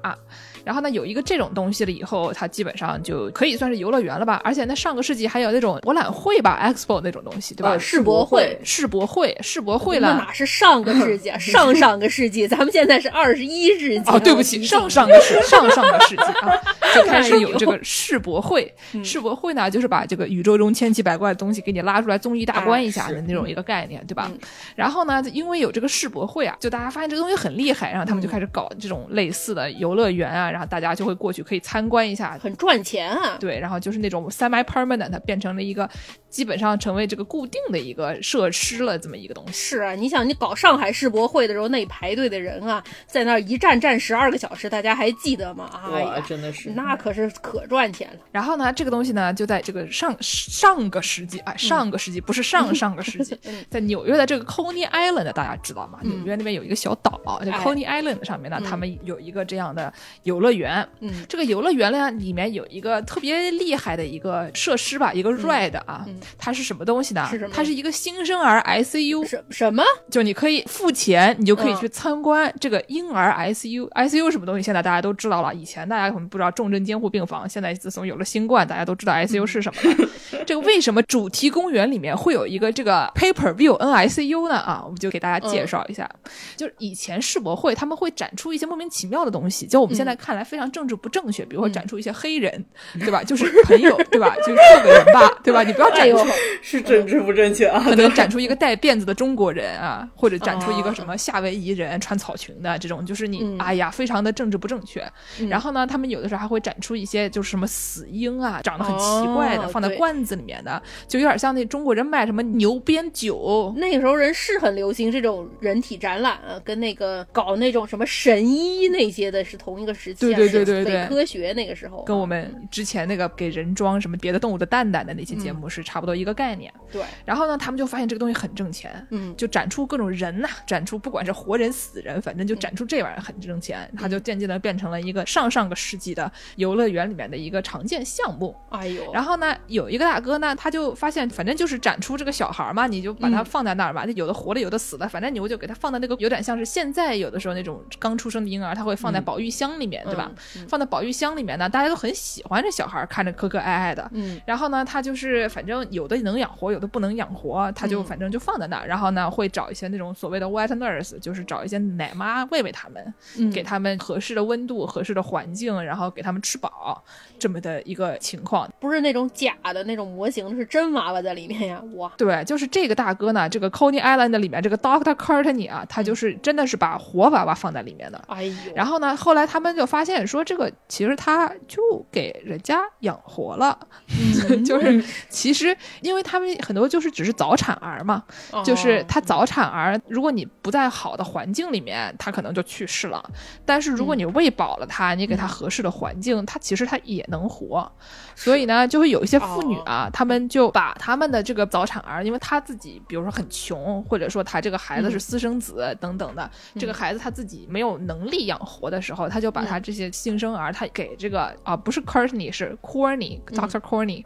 [0.66, 4.42] 然后呢，有一个这种东西了以后，它基本上就可以算是游乐园了吧？
[4.44, 7.78] 而且那上个世纪还有那种博览会吧，expo 那种东西，对吧？
[7.78, 10.16] 世博会，世博会，世博会了。
[10.16, 11.38] 哪是上个世纪啊？
[11.40, 14.02] 上上个世纪，咱们现在是二十一世纪。
[14.10, 16.52] 哦，对不起，上上个世， 上上个世纪啊，
[16.96, 18.74] 就开始有这个世博会。
[19.04, 24.32] 世博会呢，就是把这个宇宙中千奇百怪的东西给你拉出来综艺大观一下的那种一个概念，对吧？
[24.76, 30.55] 然后呢，因为有这个世博会啊，就大家发现这个东西很厉害，然后他们就开始搞这种类似的游乐园啊。
[30.56, 33.36] 然后大家就会过去可以参观一下，很赚钱啊。
[33.42, 35.90] 对，然后就是那种 semi permanent，变成了一个
[36.30, 39.52] 基本上成为这个固定的一个设施了，这么一个东西。
[39.52, 45.70] 是啊，你想你搞上海世博会的时候，那排队的人啊，在那儿一站站十二个小时，大家还记得吗？
[45.92, 48.20] 哎呀，真的是，那可是可赚钱了。
[48.32, 53.38] 然后呢，这个东西呢，就在这个上上个世纪，哎，上个世纪不是上上个世纪，
[53.70, 56.00] 在纽约的这个 Coney Island，大家知道吗？
[56.04, 59.92] 纽约那边有一个小岛，这 Coney Island 上面呢，他们有一个这样的
[60.24, 60.88] 游乐园。
[61.00, 61.12] 嗯。
[61.28, 66.06] 这个游乐园呢，里面有一个特别厉害的一个设施吧，一个 ride 啊，
[66.38, 67.28] 它是什么东西呢？
[67.30, 67.52] 是什么？
[67.54, 69.26] 它是一个新生儿 ICU。
[69.26, 69.84] 什什么？
[70.10, 73.90] 就你可以付钱，你就可以去参观这个婴儿 ICU。
[73.92, 74.64] ICU 什么东西？
[74.64, 75.54] 现在大家都知道了。
[75.54, 80.10] 以前大家可能不知道重症监护病房，现在自从有了新冠，大家都知道 ICU 是什么了。
[80.46, 84.56] 这个为什么主题公园里面会有一个这个 Paper View NICU 呢？
[84.56, 86.10] 啊，我们就给大家介绍一下。
[86.56, 92.64] 就是以前世博会他们会展出一些莫名其妙的东西，就我们现在看来非常政治不正确，比如说展出一些黑人，
[93.00, 93.24] 对吧？
[93.26, 94.36] 就是朋友，对吧？
[94.46, 95.64] 就是做个人吧，对吧？
[95.64, 96.18] 你不要展出
[96.62, 105.04] 是政治不正确啊，可能展出一个带辫子的中国人啊，或者展出一个什么夏威夷人穿草裙的这种，就是你哎呀，非常的政治不正确。
[105.50, 113.74] 然后呢，他们有的时候还会展出一些就是什么死婴啊，长得很奇怪的，放在罐子里面的，就有点像那中国人卖什么牛鞭酒。
[113.78, 126.72] 那个时候人是很流行这种人体展览啊，跟那个搞那种什么神医那些的是同一个时期，对对对对对，科学那个时候，跟我们之前那个给人装什么别的动物的蛋蛋的那期节目是差不多一个概念。
[126.92, 138.56] 对，然后呢，他们就发现这个东西很挣钱，嗯，就展出各种人呐，展出不管是活人死人，反正就展出这玩意儿很挣钱，它就渐渐的变成了一个上上个世纪的游乐园里面的一个常见项目。
[138.70, 150.32] 哎呦，然后呢，有一个大哥呢，他就发现，反正就是展出这个小孩嘛，你就把它放在那儿吧，有的活的，有的死的，反正你就给他放在那个有点像是现在有的时候那种刚出生的婴儿，他会放在保育箱里面，对吧？
[150.68, 154.10] 放在保育箱里面呢，大家都很喜欢这小孩，看着可可爱爱的。
[154.14, 158.88] 嗯，然后呢，他就是反正有的能养活，有的不能养活，他就反正就放在那儿。
[158.88, 167.04] 然后呢，会找一些那种所谓的 wet nurse，就是找一些奶妈喂喂他们，给他们合适的温度、合适的环境，然后给他们吃饱，
[167.38, 168.70] 这么的一个情况。
[168.80, 171.82] 不是那种假的那种模型，是真娃娃在里面呀！
[171.96, 178.22] 哇，对，就是这个大哥呢，这个 Coney Island 里面这个 Doctor Courtney 啊，他就是真的是把活娃娃放在里面的。
[178.28, 183.80] 哎呦，然后呢，后来他们就发现说，这个其实他就给人家养活了，
[184.68, 188.22] 就是其实因为他们很多就是只是早产儿嘛，
[188.66, 193.24] 就是他早产儿，如果你不在好的环境里面，他可能就去世了。
[193.66, 196.46] 但是如果你喂饱了他，你给他合适的环境。
[196.46, 197.90] 他，其实他也能活。
[198.36, 214.24] 所以呢，就会有一些妇女啊，她们就把他们的这个早产儿，因为她自己比如说很穷，或者说她这个孩子是私生子等等的，这个孩子他自己没有能力养活的时候，他就把他这些新生儿，他给这个啊不是 Courtney 是 Corny，Doctor Corny，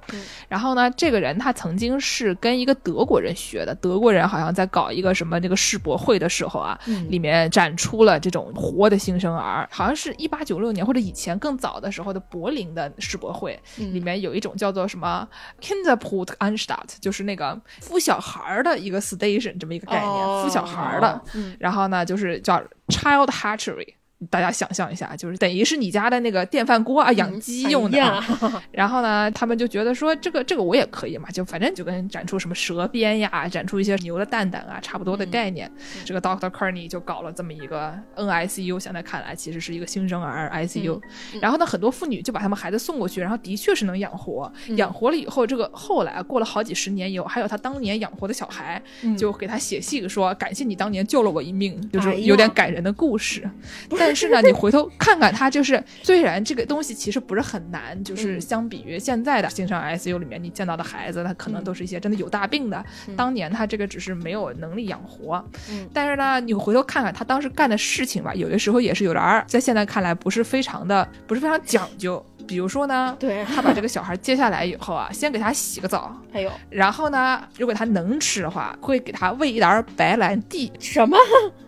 [0.48, 6.80] 然后呢，这个人他曾经是跟一个德国人学的，德国人好像在搞一个什么这个世博会的时候啊，
[7.10, 13.60] 里面展出了这种活的新生儿，好像是一八九六年或者以前更早的时候的柏林的世博会。
[13.99, 15.28] 里里面有一种叫做什么
[15.62, 21.22] Kinderput Anstatt，就是那个孵小孩儿的一个 station，这么一个概念，孵小孩儿的。
[21.60, 23.96] 然后呢，就是叫 Child Hatchery。
[24.30, 28.24] 大家想象一下，就是等于是你家的那个电饭锅啊，养鸡用的。
[28.72, 35.72] 然后呢，他们就觉得说，这个这个我也可以嘛，就反正就跟展出什么蛇鞭呀，展出一些牛的蛋蛋啊，差不多的概念。
[36.04, 41.00] 这个 Doctor Kearney 就搞了这么一个 NICU，现在看来其实是一个新生儿 ICU。
[41.42, 44.52] 然后呢，很多妇女就把他们孩子送过去，然后的确是能养活。
[44.76, 48.82] 养活了以后，这个后来过了好几十年以后，还有他当年养活的小孩，
[49.18, 53.50] 就给他写信说，感谢你当年救了我一命，就是有点感人的故事。
[53.98, 62.84] 但但是呢，你回头看看他，就是虽然这个东西其实不是很难，就是相比于现在的新生 ICU 里面你见到的孩子，他可能都是一些真的有大病的。
[63.16, 65.46] 当年他这个只是没有能力养活。
[65.94, 72.26] 但是呢，你回头看看他当时干的事情吧，有的时候也是有点儿，在现在看来不是非常的，不是非常讲究。
[72.48, 80.72] 比如说呢，对他把这个小孩接下来以后啊，先给他洗个澡，还有，然后呢，如果他能吃的话，会给他喂一点白兰地。
[80.80, 81.16] 什么？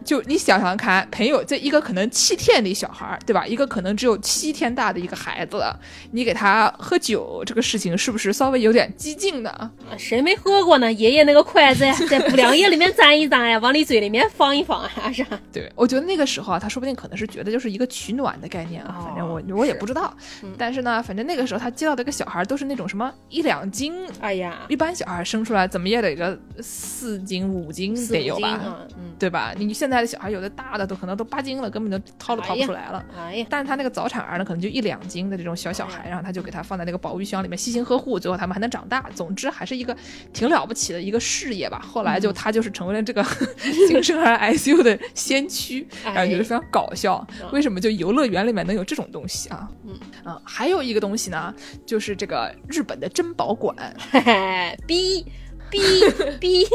[0.03, 3.45] 就你想想看，朋友，这一个可能七天的小孩，对吧？
[3.45, 5.63] 一个可能只有七天大的一个孩子，
[6.11, 9.71] 你给他喝酒，这个事情是不是稍微有点激进呢？
[9.97, 10.91] 谁没喝过呢？
[10.91, 15.23] 爷爷那个筷子呀， 在布凉液里面沾一沾呀，往你嘴里面放一放啊，是
[15.53, 20.11] 对，我觉得那个时候啊，他说不定可能是觉得就是一个取暖的概念啊，反正我我也不知道，
[20.57, 20.71] 但。
[20.71, 28.57] 但是呢，反正那个时候他接到的一个小孩都是那种什么一两斤，哎呀，一般小孩生出来怎么也得个四斤五斤得有吧，
[28.97, 29.53] 嗯，对吧？
[29.57, 33.03] 你现在的小孩有的大的都可能都八斤了，根本就掏都掏不出来了。
[33.17, 39.03] 哎呀，但是他那个早产儿呢，可能就一两斤的这种小小孩，然后他就给他放在那个保育箱里面细心呵护，最后他们还能长大。
[39.15, 39.95] 总之还是一个
[40.31, 41.79] 挺了不起的一个事业吧。
[41.79, 43.23] 后来就他就是成为了这个
[43.87, 47.25] 新生儿 ICU 的先驱， 然后觉得非常搞笑。
[47.51, 49.67] 为什么就游乐园里面能有这种东西啊？
[49.85, 50.39] 嗯啊。
[50.45, 51.53] 还有一个东西呢，
[51.85, 53.75] 就是这个日本的珍宝馆，
[54.85, 55.25] 逼
[55.71, 55.79] 逼
[56.39, 56.67] 逼，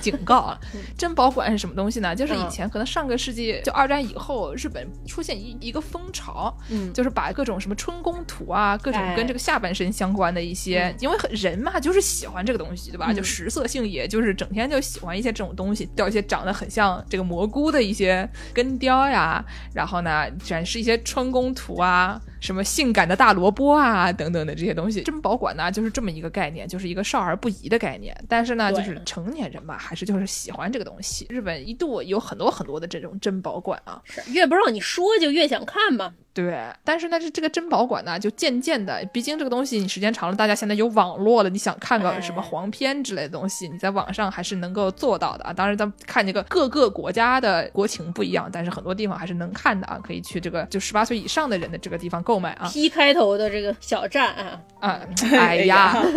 [0.00, 0.58] 警告啊！
[0.96, 2.14] 珍宝馆是什么东西呢？
[2.14, 13.12] 就是以前可能上个世纪就二战以后，日本出现一一个风潮，嗯，就是把各种什么春宫图啊，各种跟这个下半身相关的一些，因为人嘛就是喜欢这个东西，对吧？
[13.12, 19.44] 就食色性也，就是整天就喜欢一些这种东西，掉一些长得很像这个蘑菇的一些根雕呀，
[19.74, 22.20] 然后呢展示一些春宫图啊。
[22.44, 28.14] 什么性感的大萝卜啊，等等的这些东西，珍宝馆呢，就是这么一个概念，就是一个少儿不宜的概念。
[28.28, 31.26] 但是呢，就是成年人嘛，还是就是喜欢这个东西。
[31.30, 36.12] 日本一度有很多很多的这种珍宝馆啊，是越不让你说就越想看嘛。
[36.34, 45.52] 对，但是呢，这这个珍宝馆呢，就渐渐的，毕竟这个东西你时间长了，大家现在有网络了，你想看个什么黄片之类的东西，你在网上还是能够做到的啊。
[45.52, 52.68] 当然，咱看这个各个国家的国情不一样，但是很多地方还是能看的啊，可以去这个就十八岁以上的人的这个地方购买啊。
[52.72, 55.00] P 开头的这个小站啊啊，
[55.38, 55.94] 哎呀，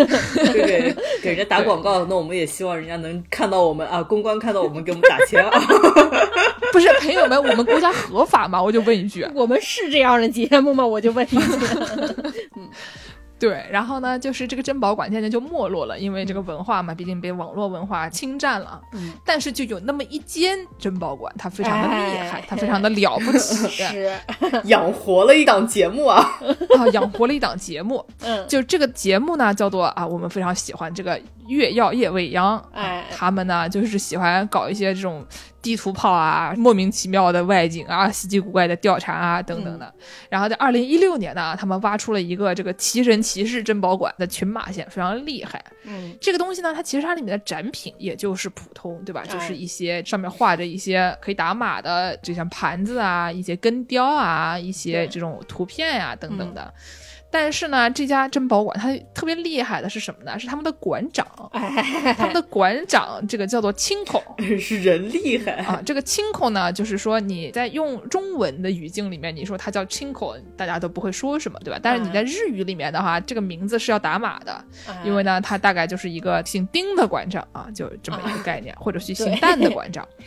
[0.51, 5.61] 对 给人家打广告，那我们也希望人家能看到我们啊，公关看到我们给我们打钱啊。
[6.73, 8.61] 不是朋友们，我们国家合法吗？
[8.63, 10.85] 我就问一句，我们是这样的节目吗？
[10.85, 11.37] 我就问一句。
[12.57, 12.69] 嗯，
[13.39, 18.81] 对，然后呢，就是这个珍宝馆现在就没落了，因为这个文化嘛，毕竟被网络文化侵占了。
[18.93, 24.11] 嗯，但是就有那么一间珍宝馆，它非常的厉害，它非常的了不起，是
[24.63, 26.17] 养活了一档节目啊
[26.77, 28.03] 啊，养活了一档节目。
[28.21, 32.57] 嗯，就这个节目呢，叫做啊，我们非常喜欢这个月曜夜未央。
[32.73, 35.25] 哎，他们呢，就是喜欢搞一些这种。
[35.67, 39.93] 地图炮啊，莫名其妙的外景啊，稀奇古怪的调查啊，等等的。
[40.29, 45.61] 然后在二零一六年呢，他们挖出了一个这个奇人奇事珍宝馆的群马县，非常厉害。
[45.83, 49.25] 嗯，这个东西呢，它其实它里面的展品也就是普通，对吧？
[49.29, 56.73] 就是一些上面画着一些可以打码的，就像盘子啊，一些根雕啊，一些这种图片呀，等等的。
[57.39, 60.39] 但是呢，这家珍宝馆它特别厉害的是什么呢？
[60.39, 61.23] 是他们的馆长，
[62.17, 64.23] 他们的馆长这个叫做清口，
[64.59, 65.79] 是人厉害啊。
[65.85, 71.79] 这个清口呢，就是说你在用中文的语境里面，你说他叫清口，大家都不会说什么，对吧？
[71.79, 74.65] 但是你在日语里面的话，这个名字是要打码的，
[75.05, 80.03] 因为呢，他大概就是一个姓丁的馆长啊，就这么一个概念，或者是姓蛋的馆长。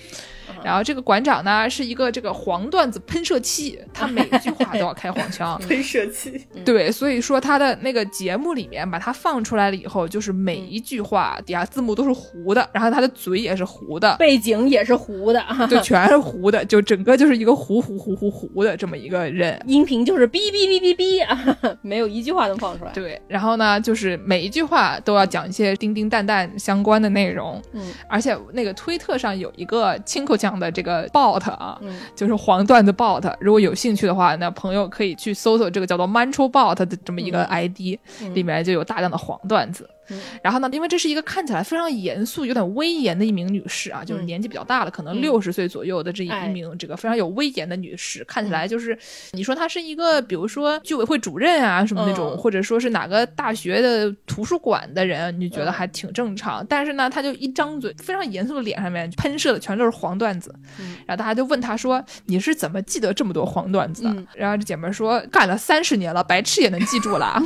[0.64, 5.58] 然后这个馆长呢是一个这个黄段子喷射器，他每一句话都要开黄腔。
[5.68, 19.60] 喷射器，对，所以说他的那个节目里面把他放出来了以后，就是每一句话底下字幕都是糊的，然后他的嘴也是糊的，背景也是糊的，就 全是糊的，就整个就是一个糊糊糊糊糊的这么一个人。
[19.66, 22.92] 音频就是哔哔哔哔哔啊， 没有一句话能放出来。
[22.92, 32.00] 对，然后呢，就是每一句话都要讲一些叮叮蛋蛋相关的内容，嗯，而且那个推特上有一个亲口讲的这个 bot 啊，嗯。
[32.16, 38.34] 就是黄段子 bot，如果有兴趣的话，那朋友可以去搜索这个叫做 Mancho bot 的这么一个 ID，、嗯。
[38.34, 39.88] 里面就有大量的黄段子。
[40.10, 40.20] 嗯。
[40.42, 44.26] 然后呢，因为这是一个看起来非常严肃、有点威严的一名女士啊，就是嗯。
[44.26, 45.20] 年纪比较大了，可能嗯。
[45.20, 48.96] 六十岁左右的这一名这个非常有威严的女士，看起来就是
[49.32, 52.38] 你说她是一个，比如说居委会主任啊什么那种，嗯。
[52.38, 55.72] 或者说是哪个大学的图书馆的人，你就觉得嗯。
[55.72, 56.64] 还挺正常。
[56.68, 60.96] 但是呢，她就一张嘴，非常严肃的脸上面喷射的全都是黄段子，嗯。
[61.06, 64.26] 然后大家就问她说：“你是怎么记得这么多黄段子的？”嗯？
[64.34, 67.40] 然后这姐们儿说：“干了三十年了，白痴也能记住了。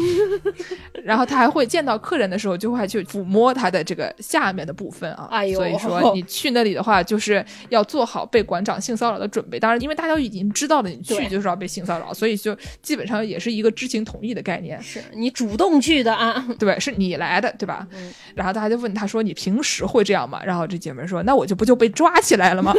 [1.04, 5.28] ”然后她还会见到客人的时候，就会去抚摸它的这个下面的部分啊。
[5.30, 9.58] 哎呦所以说你去那里的话，就是要做好被馆长性骚扰的准备。
[9.58, 14.80] 当然，因为大家都已经知道了你去就是要被性骚扰，所以就基本上也是一个知情同意的概念。
[14.82, 17.86] 是你主动去的啊， 对，是你来的，对吧？
[17.96, 22.74] 嗯然后大家就问他说：“你平时会这样吗？”然后这姐妹说：“那我就不就被抓起来了吗？”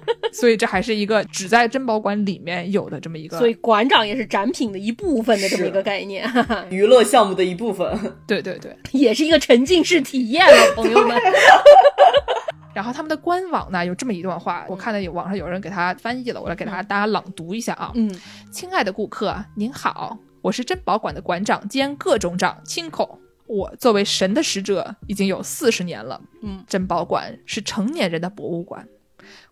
[0.32, 6.24] 所以这还是一个只在珍宝馆里面有的这么一个，所以馆长也是展品的一部分的这么一个概念，
[6.70, 7.98] 娱乐项目的一部分。
[8.26, 8.76] 对对对。
[9.00, 11.16] 也是一个沉浸式体验了， 朋友们。
[12.72, 17.90] 然后他们的官网呢有这么一段话，我看到有网上有人给他翻译了，我来给大家朗读一下啊。
[17.94, 18.14] 嗯
[18.52, 23.18] 亲爱的顾客，您好，我是珍宝馆的馆长兼各种长亲口。
[23.46, 26.20] 我作为神的使者已经有四十年了。
[26.42, 28.86] 嗯，珍宝馆是成年人的博物馆。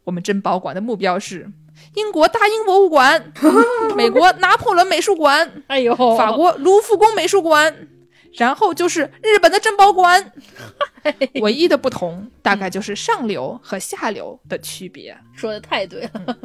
[0.05, 1.51] 我们珍宝馆的目标是
[1.95, 3.33] 英国大英博物馆、
[3.97, 7.89] 美国拿破仑美术馆、哎呦，法国卢浮宫美术馆，
[8.35, 10.33] 然后就是日本的珍宝馆。
[11.41, 15.17] 唯一的不同大概就是上流和下流的区别。
[15.35, 16.39] 说的太对了，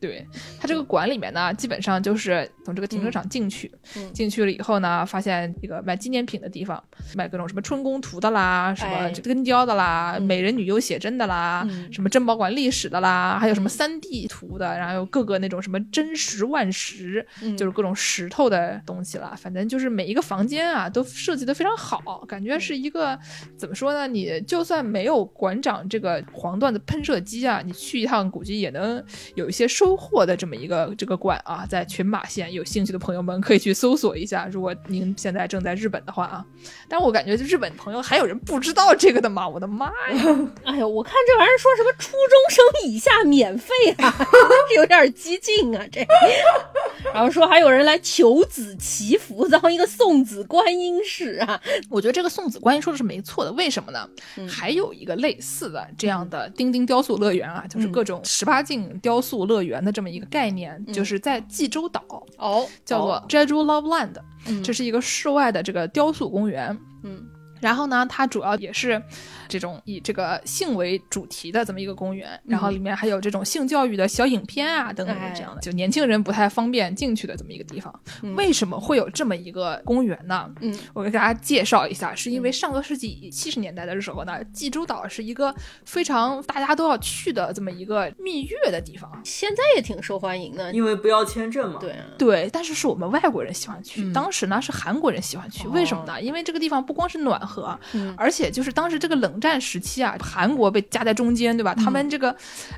[0.00, 0.26] 对
[0.58, 6.82] 它这个馆里面呢，基本上就是从这个停车场进去，嗯进去了以后呢，发现一个卖纪念品的地方，
[7.14, 19.34] 卖各种什么春宫图的啦，什么哎根雕的啦，嗯美人女优写真的啦，嗯什么珍宝馆历史的啦，还有什么嗯三 D 图的，然后有各个那种什么真石万石，嗯就是各种石头的东西啦。
[19.36, 23.18] 反正就是每一个房间啊，都设计的非常好，感觉是一个
[23.56, 24.06] 怎么说呢？
[24.06, 29.02] 你就算没有馆长这个黄段子喷射机啊，你去一趟估计也能
[29.34, 34.48] 有一些收获的这么一个这个馆啊，在群马县有兴趣的朋友们可以去搜索一下。
[34.50, 36.44] 如果您现在正在日本的话啊，
[36.88, 39.48] 但我感觉日本朋友还有人不知道这个的吗？
[39.48, 39.92] 我的妈呀！
[40.64, 44.14] 哎呦，我看这玩意儿说什么初中生以下免费啊，
[44.76, 46.06] 有点激进啊这。
[47.12, 54.08] 然后说还有人来求子祈福，当一个送子观音使啊，我觉得这个送子观音说的是没错的，为什么呢？
[54.36, 62.02] 嗯还有一个类似的这样的丁丁雕塑乐园啊，就是嗯各种十八禁雕塑乐园的这么一个概念，就是在济州岛，
[62.38, 63.24] 哦，叫做哦。
[63.28, 64.16] Jeju Love Land，、
[64.46, 64.62] 嗯。
[64.62, 66.76] 这是一个室外的这个雕塑公园。
[67.02, 67.26] 嗯。
[67.60, 69.02] 然后呢，它主要也是
[69.50, 77.92] 这种以这个性为主题的这么一个公园，然后里面还有这种性教育的小影片啊等等哎这样的，就年轻人不太方便进去的这么一个地方。
[78.22, 80.48] 嗯为什么会有这么一个公园呢？
[80.60, 89.10] 嗯我给大家介绍一下，是因为上个世纪七十年代的时候呢，济州岛是一个非常大家都要去的这么一个蜜月的地方。
[89.24, 91.78] 现在也挺受欢迎的，因为不要签证嘛。
[91.80, 96.20] 对啊，对，但是是我们外国人喜欢去，嗯当时呢是韩国人喜欢去，哦为什么呢？
[96.20, 101.74] 因为这个地方不光是暖和，嗯而且就是当时这个冷战时期啊，韩国被夹在中间，对吧？
[101.74, 102.34] 他们这个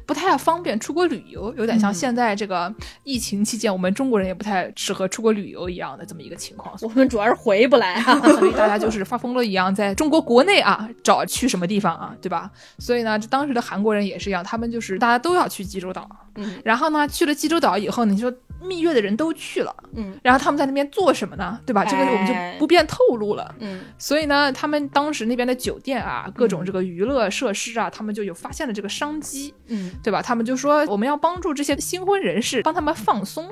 [0.07, 6.75] 不太方便出国旅游，有点像嗯现在这个疫情期间，我们中国人也不太适合出国旅游一样的这么一个情况。
[6.83, 12.51] 我们主要是回不来啊， 所以大家就是发疯了一样，在中国国内啊找去什么地方啊，对吧？
[12.79, 16.09] 所以呢，这当时的韩国人也是一样，他们就是大家都要去济州岛。
[16.37, 18.33] 嗯然后呢，去了济州岛以后，你说
[18.65, 21.59] 蜜月的人都去了，嗯然后他们在那边做什么呢？
[21.67, 21.85] 对吧？
[21.85, 23.55] 这个我们就哎不便透露了。
[23.61, 30.23] 嗯所以呢，他们当时那边的酒店啊，各种这个娱乐设施啊，他们就有发现了这个商机，嗯，对吧？
[30.23, 33.49] 他们就说我们要帮助这些新婚人士，帮他们放松，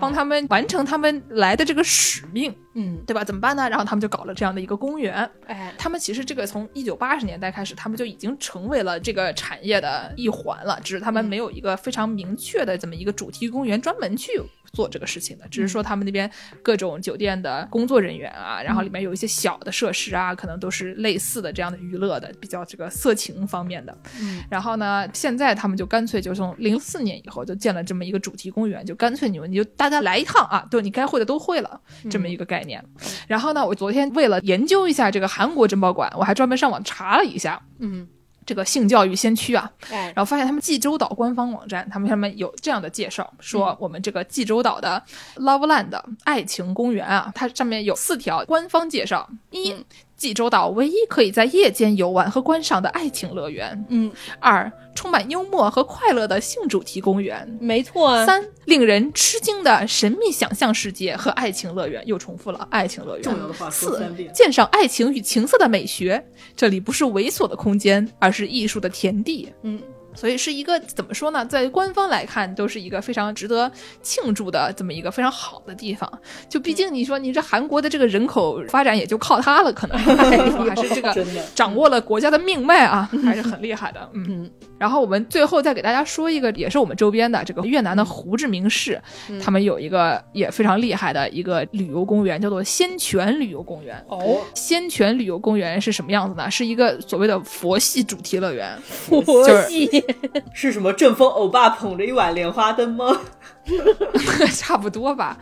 [0.00, 3.24] 帮他们完成他们来的这个使命，嗯对吧？
[3.24, 3.68] 怎么办呢？
[3.68, 5.28] 然后他们就搞了这样的一个公园。
[5.46, 14.40] 哎他们其实这个从一九八十年代开始，他们就已经成为了这个产业的一环了，只是他们嗯没有一个非常明确的这么一个主题公园专门去
[14.72, 16.30] 做这个事情的，只是说他们那边
[16.62, 23.96] 各种酒店的工作人员啊，然后里面有一些小的设施啊，可能都是类似的这样的娱乐的，比较这个色情方面的。
[24.20, 31.80] 嗯，然后呢，现在他们就干脆就从零四年以后就建了这么一个主题公园，就干脆你们你就大家来一趟啊，对你该会的都会了，
[32.10, 32.84] 这么一个概念。
[33.26, 37.60] 然后呢，我昨天为了研究一下这个韩国珍宝馆，我还专门上网查了一下。
[37.78, 38.06] 嗯，
[38.50, 40.06] 这个性教育先驱啊，哎。
[40.06, 45.00] 然，后发现他们济州岛官方网站，他们上面有这样的介绍，说我们这个济州岛的
[45.36, 49.72] Loveland 爱情公园啊，它上面有四条官方介绍：一、
[50.20, 58.26] 济州岛唯一可以在夜间游玩和观赏的爱情乐园；嗯，二、充满幽默和快乐的性主题公园；没错啊。
[58.26, 63.22] 三、令人吃惊的神秘想象世界和爱情乐园，又重复了爱情乐园。
[63.22, 63.98] 重要的话四，
[64.34, 66.22] 鉴赏爱情与情色的美学，
[66.54, 69.50] 这里不是猥琐的空间，而是艺术的田地。
[69.62, 69.80] 嗯，
[70.14, 71.44] 所以是一个怎么说呢？
[71.46, 73.70] 在官方来看，都是一个非常值得
[74.02, 76.10] 庆祝的这么一个非常好的地方。
[76.48, 79.98] 就毕竟你说你这韩国的这个人口发展也就靠它了，可能
[80.68, 81.14] 还是这个
[81.54, 84.10] 掌握了国家的命脉啊，还是很厉害的。
[84.14, 84.50] 嗯。
[84.80, 88.98] 嗯然后我们最后再给大家说一个，也是我们周边的这个越南的胡志明市，
[89.38, 94.02] 他们有一个也非常厉害的一个旅游公园，叫做仙泉旅游公园。
[94.08, 96.50] 哦，仙泉旅游公园是什么样子呢？
[96.50, 100.04] 是一个所谓的佛系主题乐园，佛就是系，
[100.54, 103.20] 是什么正风欧巴捧着一碗莲花灯吗？
[104.56, 105.36] 差不多吧。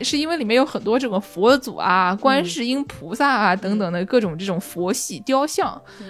[0.00, 5.68] 是因为里面有很多这种佛祖啊、观世音菩萨啊等等的各种这种佛系雕像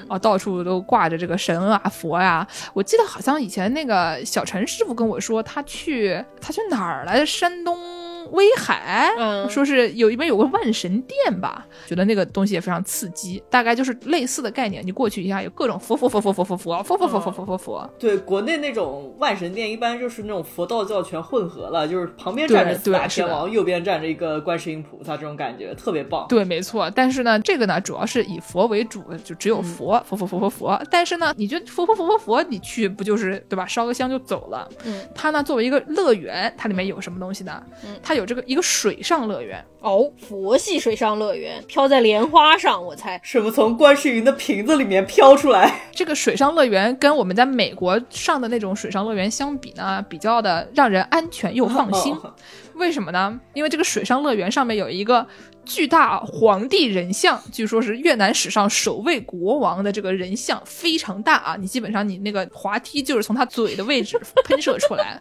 [0.09, 7.27] 啊，到处都挂着这个神啊、佛呀、我记得好像以前那个小陈师傅跟我说，他去他去哪儿来着？
[7.27, 8.02] 山东。
[8.33, 14.85] 威海，嗯说是有一边有个万神殿吧，觉得那个东西也非常刺激，大概就是类似的概念。
[14.85, 26.27] 你过去一下，有各种佛佛佛佛佛佛佛佛佛佛佛佛佛佛，对，国内那种万神殿一般就是那种佛道教全混合了，就是旁边站着四大天王，右边站着一个观世音菩萨，这种感觉特别棒。
[26.29, 26.91] 对，没错。
[26.91, 30.83] 但是呢，这个呢，主要是以佛为主，就只有佛，佛佛佛佛佛。
[30.91, 33.67] 但是呢，你觉得佛佛佛佛佛，你去不就是对吧？
[33.67, 34.69] 烧个香就走了。
[34.85, 37.63] 嗯，它呢作为一个乐园，它里面有什么东西呢？
[37.85, 39.65] 嗯它有这个一个水上乐园。
[39.81, 43.21] 哦，佛系水上乐园飘在莲花上，我猜。
[43.23, 45.83] 什么从观世音的瓶子里面飘出来？
[45.93, 52.15] 这个水上乐园跟我们在美国上的那种水上乐园相比呢，比较的让人安全又放心。
[52.15, 52.33] 哦
[52.75, 53.39] 为什么呢？
[53.55, 55.27] 因为这个水上乐园上面有一个
[55.65, 61.57] 巨大皇帝人像，据说是越南史上首位国王的这个人像，非常大啊！
[61.59, 65.21] 你基本上你那个滑梯就是从他嘴的位置 喷射出来，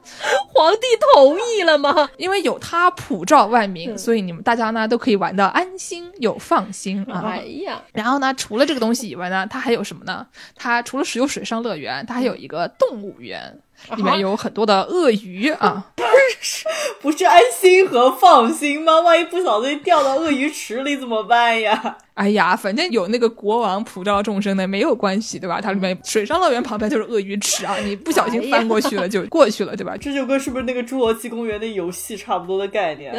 [0.53, 0.79] 皇帝
[1.13, 2.09] 同意了吗？
[2.17, 7.21] 因为有他普照万民，所以你们大家呢都可以玩的安心又放心啊。
[7.25, 10.25] 哎呀，然后呢，除了这个东西以外呢，它还有什么呢？
[10.55, 13.59] 它除了是有水上乐园，它还有一个动物园，
[13.95, 15.85] 里面有很多的鳄鱼啊。
[15.95, 16.03] 不
[16.43, 16.65] 是
[17.01, 18.99] 不是安心和放心吗？
[19.01, 21.97] 万一不小心掉到鳄鱼池里怎么办呀？
[22.15, 25.59] 哎呀，反正有那个国王普照众生的没有关系，对吧？
[25.61, 29.95] 它里面水上乐园旁边就是鳄鱼池啊，你不小心翻过去了就过去了，对吧？
[29.99, 33.13] 这就跟是不是那个侏罗纪公园的游戏差不多的概念？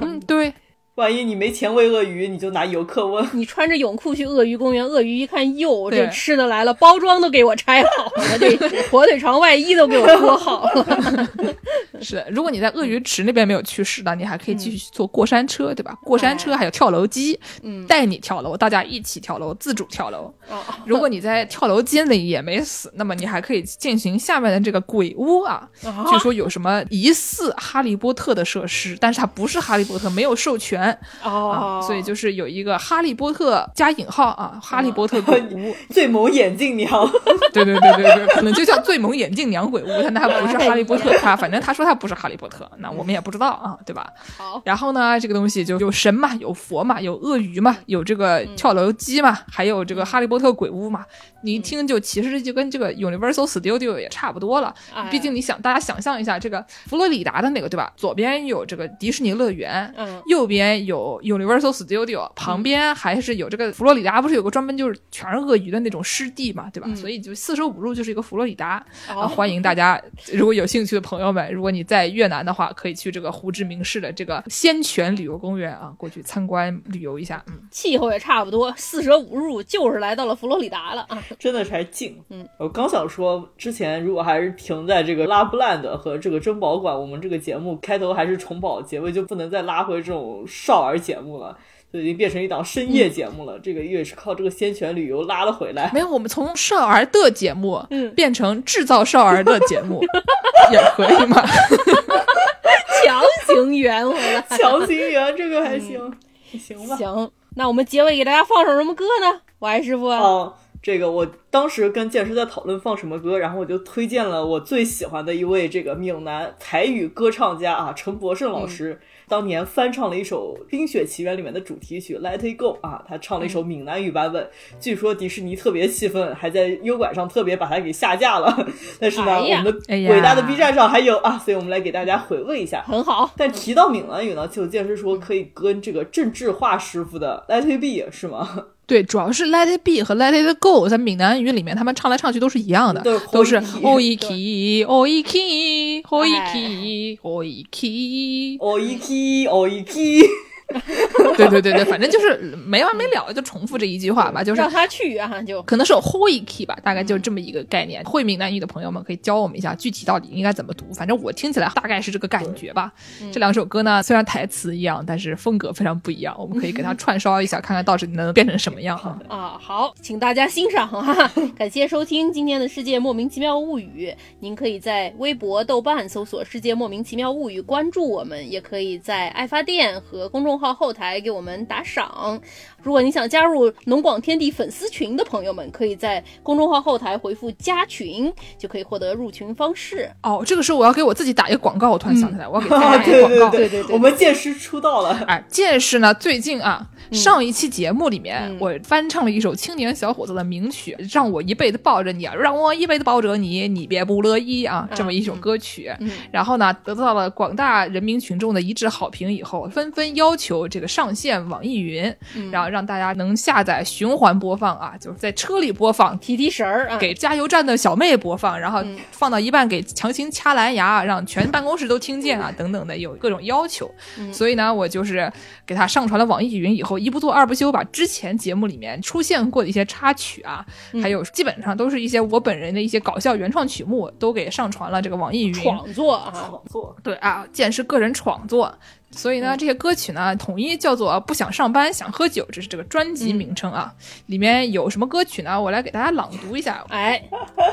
[0.00, 0.52] 嗯， 对，
[0.98, 3.24] 万一你没钱喂鳄鱼，你就拿游客问。
[3.32, 8.56] 你穿着泳裤去鳄鱼公园，鳄鱼一看，哟，这吃的来了，包装都给我拆好了，这
[8.90, 11.28] 火腿肠外衣都给我脱好了。
[12.02, 12.24] 是。
[12.32, 15.96] 如果你在鳄鱼池那边没有去世呢，你还可以继续坐过山车，对吧？
[16.02, 20.34] 过山车还有跳楼机，嗯带你跳楼，大家一起跳楼，自主跳楼。
[20.50, 20.58] 哦。
[20.86, 25.68] 如果你在跳楼机里也没死，那么你还可以进行下面的这个鬼屋啊。
[26.10, 30.82] 据说有什么疑似哈利波特的设施，但是它不是哈利波特，没有授权。
[31.22, 35.74] 啊，哦，所以就是有一个哈利波特加引号啊，哈利波特鬼屋。
[35.90, 36.88] 最萌眼镜娘，
[37.52, 44.06] 对对对对对，可能就叫最萌眼镜娘鬼屋，但它不是哈利波特， 他反正他说他不是哈利波特，那我们也不知道啊，对吧？
[44.36, 51.04] 好，然后呢，这个东西就有神嘛，有佛嘛，有鳄鱼嘛，有这个跳楼机嘛，还有这个哈利波特鬼屋嘛。
[51.42, 54.74] 你一听就其实就跟这个 Universal Studio 也差不多了。
[54.94, 57.92] 哎毕竟你想，大家想象一下，这个佛罗里达的那个对吧？
[57.96, 66.88] 左边有这个迪士尼乐园，嗯右边有 Universal Studio，旁边还是有这个佛罗里达，不是有个专门就是全是鳄鱼的那种湿地嘛，对吧？
[66.94, 68.84] 所以就四舍五入就是一个佛罗里达。
[69.28, 70.00] 欢迎大家，
[70.32, 77.42] 如果有兴趣的朋友们，如果你在越南的话，可以去这个胡志明市的这个仙泉旅游公园啊，过去参观旅游一下。
[77.46, 81.20] 嗯，气候也差不多，四舍五入就是来到了佛罗里达了啊。
[81.38, 82.22] 真的是还近。
[82.28, 91.58] 嗯，我刚想说，之前如果还是停在这个拉布兰的和这个珍宝馆，我们这个节目开头还是重宝，结尾就不能再拉回这种少儿节目了。
[91.90, 95.90] 就已经变成一档深夜节目了，这个也是靠这个仙泉旅游拉了回来。
[95.94, 100.04] 没有，我们从少儿的节目嗯变成制造少儿的节目，
[100.70, 101.42] 也可以吗？
[103.02, 104.44] 强行圆回来。
[104.50, 106.12] 强行圆这个还行，
[106.58, 106.94] 行吧。
[106.94, 109.40] 行，那我们结尾给大家放首什么歌呢？
[109.60, 119.00] 王师傅，哦，这个我当时跟剑师在讨论放什么歌，然后我就推荐了我最喜欢的一位这个闽南台语歌唱家啊，陈柏胜老师。
[119.26, 124.48] 当年翻唱了一首《冰雪奇缘》里面的主题曲《Let It Go》啊，他唱了一首闽南语版本。
[124.80, 128.66] 据说迪士尼特别气愤，还在优管上特别把它给下架了。
[128.98, 129.72] 但是呢，哎我们的
[130.08, 132.82] 伟大的 B 站上还有啊，所以我们来给大家回味一下。
[132.86, 133.30] 很好。
[133.36, 138.68] 但提到闽南语呢，就剑师说可以跟这个郑智化师傅的《Let It Be》是吗？
[138.88, 147.18] 对，主要是 Let It Be 和 Let It Go 在闽南语里面，他们唱来唱去都是一样的，都是都是 Ho 哦一 key 哦一 key 哦一 key
[147.22, 150.24] 哦一 key，哦一 key，哦一 key。
[151.36, 152.36] 对对对对，反正就是
[152.66, 158.04] 没完没了，就重复这一句话吧， 就是让他去啊，就可能是有 ho i key 吧，大概就这么一个概念。
[158.04, 160.92] 会闽南语的朋友们可以教我们一下，具体到底应该怎么读。
[160.92, 162.92] 反正我听起来大概是这个感觉吧。
[163.32, 166.34] 这两首歌呢，虽然台词一样，但是风格非常不一样。
[166.38, 169.18] 我们可以给它串烧一下，看看到底能变成什么样哈。
[169.28, 171.30] 啊，好，请大家欣赏哈。
[171.56, 182.40] 感谢收听今天的《世界莫名其妙物语》，您可以在微博、豆瓣搜索“世界莫名其妙物语”关注我们，也可以在爱发电和公众号后台给我们打赏。
[182.82, 190.08] 如果你想加入农广天地粉丝群的朋友们，可以在公众号后台回复“加群”，就可以获得入群方式。
[190.22, 193.50] 哦，这个时候我要给我自己打一个广告，我突然想起来，我要给大啊，家打一个广告。
[193.50, 195.10] 对对对我们剑师出道了。
[195.26, 196.14] 哎，剑师呢？
[196.14, 205.92] 最近啊，上一期节目里面，嗯我翻唱了一首青年小伙子的名曲，《让我一辈子抱着你》，啊，让我一辈子抱着你，你别不乐意啊，这么一首歌曲。
[205.98, 216.18] 嗯然后呢，得到了广大人民群众的一致好评以后，纷纷要求这个上线网易云，嗯然后让大家能下载循环播放啊，就是在车里播放。
[216.20, 223.90] 提提神儿啊，给加油站的小妹播放，然后嗯放到一半给强行掐蓝牙，让全办公室都听见啊，等等的有各种要求。
[224.18, 225.30] 嗯所以呢，我就是
[225.66, 235.54] 给他上传了网易云以后，一不做二不休，把之前节目里面出现过的一些插曲啊，嗯还有基本上都是一些我本人的一些搞笑原创曲目，都给上传了这个网易云。
[235.54, 238.72] 创作啊，创作对啊，剑是个人创作。
[239.10, 243.92] 所以呢，这些歌曲呢，统一叫做“不想上班想喝酒”，这是这个专辑名称啊。
[244.26, 245.60] 里面有什么歌曲呢？
[245.60, 246.84] 我来给大家朗读一下。
[246.90, 247.22] 哎，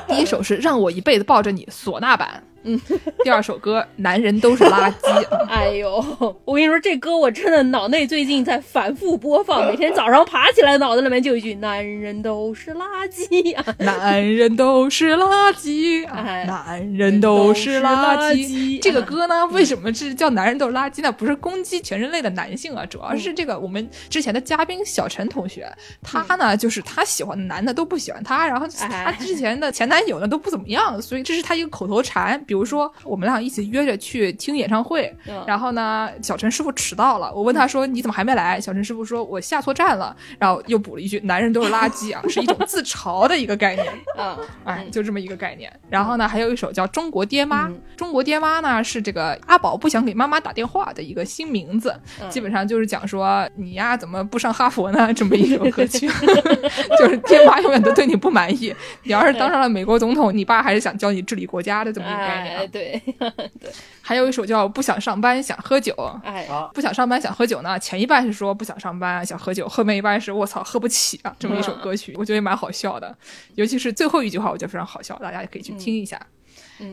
[0.08, 2.80] 第一首是《让我一辈子抱着你》唢呐版，嗯。
[3.24, 6.04] 第二首歌《男人都是垃圾》， 哎呦，
[6.44, 18.82] 我跟你说，这歌我真的脑内最近在反复播放，每天早上爬起来，脑子里面就一句“男人都是垃圾”啊，男人都是垃圾啊哎，男人都是垃圾圾。
[18.82, 21.12] 这个歌呢，为什么是叫男人都是垃圾呢？
[21.12, 25.72] 不是攻击全人类的男性啊，主要是这个我们之前的嘉宾小陈同学，
[26.04, 32.36] 他呢就是他喜欢的男的都不喜欢他，然后他哎之前的前男友呢都不怎么样，所以这是他一个口头禅。
[32.46, 38.60] 比如说我们俩一起约着去听演唱会，嗯然后呢，小陈师傅迟到了，我问他说你怎么还没来？
[38.60, 43.86] 小陈师傅说我下错站了，然后又补了一句男人都是垃圾啊， 是一种自嘲的一个概念。
[44.18, 45.72] 啊，哎，就这么一个概念。
[45.90, 47.68] 然后呢，还有一首叫《中国爹妈》。
[47.70, 55.14] 嗯中国爹妈呢是这个阿宝不想给妈妈打电话的一个新名字，嗯基本上就是讲说你呀怎么不上哈佛呢？
[55.14, 56.06] 这么一首歌曲，
[57.00, 58.76] 就是爹妈永远都对你不满意。
[59.04, 62.45] 你要是当上了美国总统，你爸还是想教你治理国家的这么一个概念啊。
[62.48, 63.02] 哎，对
[63.60, 65.94] 对，还有一首叫《不想上班想喝酒》。
[66.24, 73.16] 哎，啊，不想上班想喝酒呢，前一半是说不想上班想喝酒，后面一半是我操喝不起啊，这么一首歌曲，我觉得也蛮好笑的，
[73.56, 76.18] 尤其是最后一句话，我觉得非常好笑，大家也可以去听一下。
[76.18, 76.28] 嗯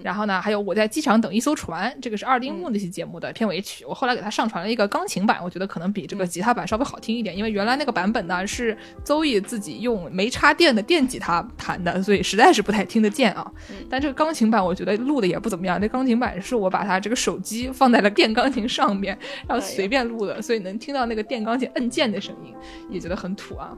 [0.02, 13.50] 然后呢，还有我在机场等一艘船，这个是二丁目那期节目的片尾曲，我后来给他上传了一个钢琴版，我觉得可能比这个吉他版稍微好听一点，因为原来那个版本呢是邹毅自己用没插电的电吉他弹的，所以实在是不太听得见啊。
[13.90, 19.18] 但这个钢琴版我觉得录的也不怎么样，这钢琴版是我把它这个手机放在了电钢琴上面，
[19.48, 22.54] 然后随便录的，所以能听到那个电钢琴按键的声音，
[22.90, 23.76] 也觉得很土啊。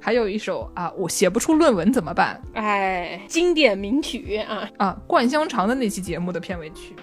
[0.00, 2.40] 还有一首啊，我写不出论文怎么办？
[2.54, 4.96] 哎，经典名曲啊，啊？
[5.06, 6.94] 灌香长的那期节目的片尾曲。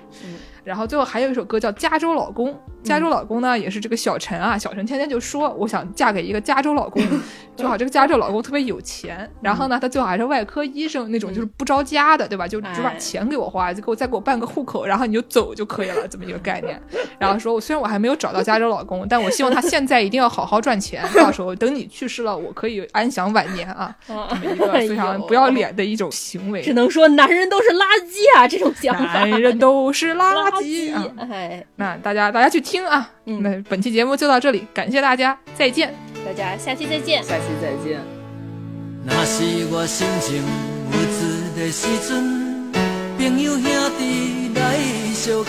[0.63, 2.49] 然后最后还有一首歌叫《加州老公》，
[2.83, 7.03] 加州老公呢也是这个小陈啊，小陈天天就说我想嫁给一个加州老公，
[7.55, 12.47] 最好这个加州老公特别有钱，然后呢他最好还是外科医生那种，就是不着家的，对吧？
[12.47, 12.97] 就只把哎。
[13.01, 16.79] 钱给我花，就给我再给我办个户口，然后你就走就可以了，这么一个概念。
[17.19, 26.61] 然后说我，虽然我还没有找到加州老公，但我希望他现在一定要好好赚钱， 到时候等你去世了，我可以安享晚年啊，啊这么一个非常不要脸的一种行为。
[26.61, 26.73] 只。
[26.73, 30.93] 能说男人都是垃圾啊，这种想法，男人都是垃圾。
[30.93, 33.09] 啊、哎，那大家大家去听啊。
[33.25, 35.93] 嗯，那本期节目就到这里，感谢大家，再见。
[36.25, 37.23] 大家下期再见。
[37.23, 37.99] 下期再见。
[39.03, 40.43] 那是我心情
[41.55, 41.71] 的，
[43.17, 43.63] 朋友兄
[43.97, 45.41] 弟来，爱，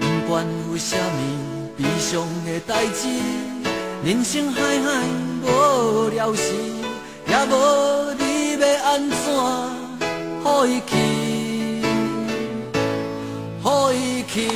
[0.00, 3.47] 不管有什么悲伤的代志。
[4.04, 5.02] 人生海海
[5.42, 6.54] 无聊时，
[7.26, 9.16] 也无你要安怎
[10.42, 11.82] 好意去，
[13.60, 14.48] 好伊去。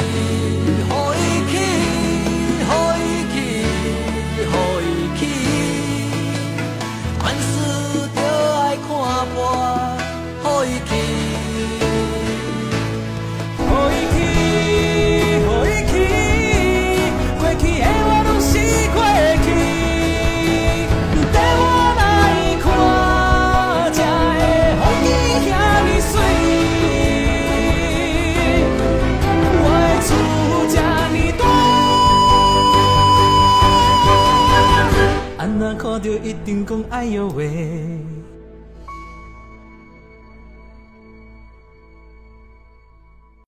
[36.92, 38.01] 哎呦喂。